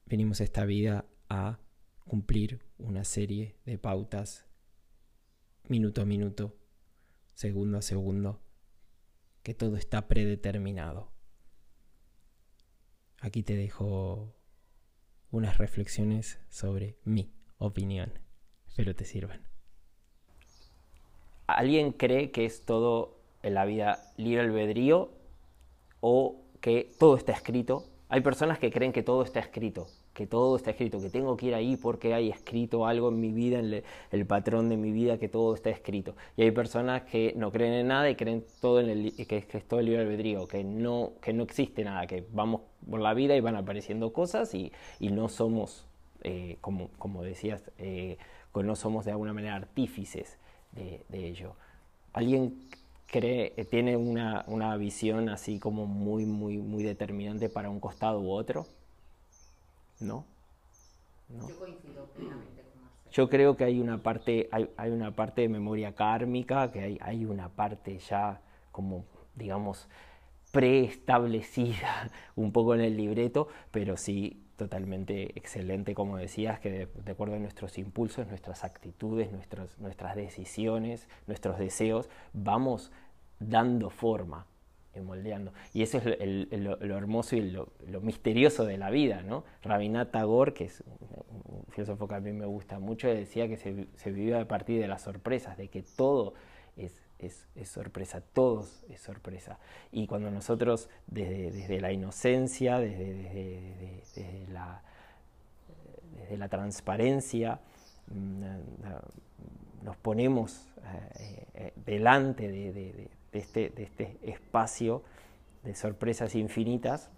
venimos 0.07 0.41
a 0.41 0.43
esta 0.43 0.65
vida 0.65 1.05
a 1.29 1.59
cumplir 1.99 2.65
una 2.79 3.03
serie 3.03 3.57
de 3.63 3.77
pautas 3.77 4.47
minuto 5.67 6.01
a 6.01 6.05
minuto, 6.05 6.57
segundo 7.35 7.77
a 7.77 7.83
segundo, 7.83 8.41
que 9.43 9.53
todo 9.53 9.77
está 9.77 10.07
predeterminado? 10.07 11.15
Aquí 13.19 13.43
te 13.43 13.55
dejo 13.55 14.35
unas 15.31 15.57
reflexiones 15.57 16.39
sobre 16.49 16.97
mi 17.03 17.33
opinión. 17.57 18.13
Espero 18.67 18.95
te 18.95 19.05
sirvan. 19.05 19.47
¿Alguien 21.47 21.91
cree 21.93 22.31
que 22.31 22.45
es 22.45 22.65
todo 22.65 23.19
en 23.41 23.53
la 23.53 23.65
vida 23.65 24.13
libre 24.17 24.41
albedrío 24.41 25.11
o 26.01 26.43
que 26.61 26.91
todo 26.99 27.15
está 27.15 27.31
escrito? 27.31 27.85
Hay 28.09 28.21
personas 28.21 28.59
que 28.59 28.71
creen 28.71 28.93
que 28.93 29.03
todo 29.03 29.23
está 29.23 29.39
escrito, 29.39 29.87
que 30.17 30.25
todo 30.25 30.55
está 30.55 30.71
escrito, 30.71 30.99
que 30.99 31.11
tengo 31.11 31.37
que 31.37 31.45
ir 31.45 31.53
ahí 31.53 31.77
porque 31.77 32.15
hay 32.15 32.29
escrito 32.29 32.87
algo 32.87 33.09
en 33.09 33.19
mi 33.19 33.31
vida, 33.31 33.59
en 33.59 33.83
el, 34.09 34.25
patrón 34.25 34.67
de 34.67 34.75
mi 34.75 34.91
vida, 34.91 35.19
que 35.19 35.29
todo 35.29 35.53
está 35.53 35.69
escrito. 35.69 36.15
Y 36.35 36.41
hay 36.41 36.49
personas 36.49 37.03
que 37.03 37.33
no 37.35 37.51
creen 37.51 37.73
en 37.73 37.87
nada 37.89 38.09
y 38.09 38.15
creen 38.15 38.43
todo 38.59 38.81
en 38.81 38.89
el, 38.89 39.27
que, 39.27 39.37
es 39.37 39.67
todo 39.67 39.79
el 39.79 39.85
libre 39.85 40.01
albedrío, 40.01 40.47
que 40.47 40.63
no, 40.63 41.11
que 41.21 41.33
no 41.33 41.43
existe 41.43 41.83
nada, 41.83 42.07
que 42.07 42.25
vamos 42.33 42.61
por 42.89 42.99
la 42.99 43.13
vida 43.13 43.35
y 43.35 43.41
van 43.41 43.57
apareciendo 43.57 44.11
cosas 44.11 44.55
y, 44.55 44.71
no 44.99 45.29
somos, 45.29 45.85
eh, 46.23 46.57
como, 46.61 46.89
como 46.97 47.21
decías, 47.21 47.61
eh, 47.77 48.17
no 48.55 48.75
somos 48.75 49.05
de 49.05 49.11
alguna 49.11 49.33
manera 49.33 49.53
artífices 49.53 50.39
de, 50.71 51.27
ello. 51.27 51.53
¿Alguien 52.11 52.57
cree, 53.05 53.53
eh, 53.55 53.65
tiene 53.65 53.95
una, 53.95 54.45
una, 54.47 54.75
visión 54.77 55.29
así 55.29 55.59
como 55.59 55.85
muy, 55.85 56.25
muy, 56.25 56.57
muy 56.57 56.81
determinante 56.81 57.49
para 57.49 57.69
un 57.69 57.79
costado 57.79 58.19
u 58.19 58.31
otro? 58.31 58.65
¿No? 59.99 60.25
Yo 61.29 61.59
coincido 61.59 62.05
plenamente 62.15 62.61
con 62.61 62.81
Marcelo. 62.83 63.11
Yo 63.11 63.29
creo 63.29 63.57
que 63.57 63.63
hay 63.65 63.79
una 63.79 64.01
parte, 64.01 64.47
hay, 64.51 64.69
hay, 64.77 64.91
una 64.91 65.15
parte 65.15 65.41
de 65.41 65.49
memoria 65.49 65.93
kármica, 65.93 66.71
que 66.71 66.81
hay, 66.81 66.97
hay 67.01 67.25
una 67.25 67.49
parte 67.49 67.97
ya 67.99 68.41
como, 68.71 69.05
digamos, 69.35 69.87
preestablecida 70.51 72.09
un 72.35 72.51
poco 72.51 72.75
en 72.75 72.81
el 72.81 72.97
libreto, 72.97 73.47
pero 73.71 73.97
sí 73.97 74.43
totalmente 74.57 75.37
excelente, 75.37 75.93
como 75.93 76.17
decías, 76.17 76.59
que 76.59 76.87
de, 76.87 77.11
acuerdo 77.11 77.35
a 77.35 77.39
nuestros 77.39 77.77
impulsos, 77.77 78.27
nuestras 78.27 78.63
actitudes, 78.63 79.31
nuestros, 79.31 79.77
nuestras 79.77 80.15
decisiones, 80.15 81.07
nuestros 81.27 81.59
deseos, 81.59 82.09
vamos 82.33 82.91
dando 83.39 83.91
forma, 83.91 84.47
moldeando. 85.01 85.53
Y 85.73 85.83
eso 85.83 85.97
es 85.97 86.59
lo, 86.59 86.97
hermoso 86.97 87.35
y 87.35 87.51
lo, 87.51 87.69
misterioso 88.01 88.65
de 88.65 88.77
la 88.77 88.89
vida, 88.89 89.21
¿no? 89.21 89.43
Rabinat 89.63 90.11
Tagore, 90.11 90.53
que 90.53 90.65
es 90.65 90.83
un, 90.85 91.65
filósofo 91.71 92.07
que 92.07 92.15
a 92.15 92.19
mí 92.19 92.33
me 92.33 92.45
gusta 92.45 92.79
mucho, 92.79 93.07
decía 93.07 93.47
que 93.47 93.57
se, 93.57 93.87
se 93.95 94.11
vive 94.11 94.39
a 94.39 94.47
partir 94.47 94.81
de 94.81 94.87
las 94.87 95.03
sorpresas, 95.03 95.57
de 95.57 95.67
que 95.67 95.83
todo 95.83 96.33
es 96.75 97.07
es, 97.19 97.47
sorpresa, 97.65 98.21
todos 98.21 98.83
es 98.89 99.01
sorpresa. 99.01 99.57
Y 99.91 100.07
cuando 100.07 100.31
nosotros 100.31 100.89
desde, 101.07 101.79
la 101.81 101.91
inocencia, 101.91 102.79
desde, 102.79 104.47
la, 104.51 104.81
desde 106.15 106.37
la 106.37 106.49
transparencia, 106.49 107.59
mm, 108.07 109.83
nos 109.83 109.97
ponemos 109.97 110.67
eh, 111.19 111.45
eh, 111.53 111.73
delante 111.85 112.47
de, 112.47 113.09
este, 113.39 113.69
de 113.69 113.83
este 113.83 114.17
espacio 114.23 115.03
de 115.63 115.75
sorpresas 115.75 116.35
infinitas, 116.35 117.09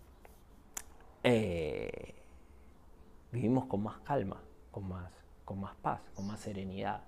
eh, 1.23 2.15
vivimos 3.31 3.65
con 3.65 3.83
más 3.83 3.99
calma, 3.99 4.41
con 4.71 4.87
más, 4.87 5.11
con 5.45 5.59
más 5.59 5.75
paz, 5.75 6.01
con 6.15 6.27
más 6.27 6.39
serenidad 6.39 7.03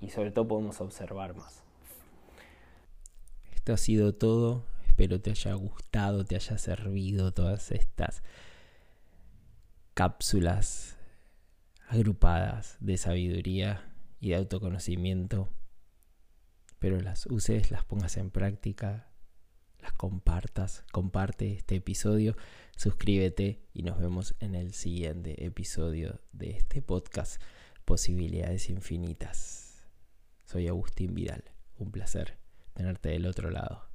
y, 0.00 0.10
sobre 0.10 0.30
todo 0.30 0.46
podemos 0.46 0.80
observar 0.80 1.34
más. 1.34 1.62
Esto 3.54 3.72
ha 3.72 3.76
sido 3.76 4.14
todo. 4.14 4.64
Espero 4.86 5.20
te 5.20 5.30
haya 5.30 5.54
gustado, 5.54 6.24
te 6.24 6.36
haya 6.36 6.58
servido 6.58 7.32
todas 7.32 7.72
estas 7.72 8.22
cápsulas 9.94 10.96
agrupadas 11.88 12.76
de 12.80 12.96
sabiduría 12.96 13.92
y 14.20 14.30
de 14.30 14.36
autoconocimiento. 14.36 15.48
Pero 16.84 17.00
las 17.00 17.24
uses, 17.24 17.70
las 17.70 17.82
pongas 17.82 18.18
en 18.18 18.30
práctica, 18.30 19.08
las 19.80 19.94
compartas. 19.94 20.84
Comparte 20.92 21.50
este 21.54 21.76
episodio, 21.76 22.36
suscríbete 22.76 23.62
y 23.72 23.84
nos 23.84 23.98
vemos 23.98 24.34
en 24.38 24.54
el 24.54 24.74
siguiente 24.74 25.46
episodio 25.46 26.20
de 26.32 26.50
este 26.50 26.82
podcast 26.82 27.40
posibilidades 27.86 28.68
infinitas. 28.68 29.82
Soy 30.44 30.68
Agustín 30.68 31.14
Vidal. 31.14 31.44
Un 31.78 31.90
placer 31.90 32.36
tenerte 32.74 33.08
del 33.08 33.28
otro 33.28 33.50
lado. 33.50 33.93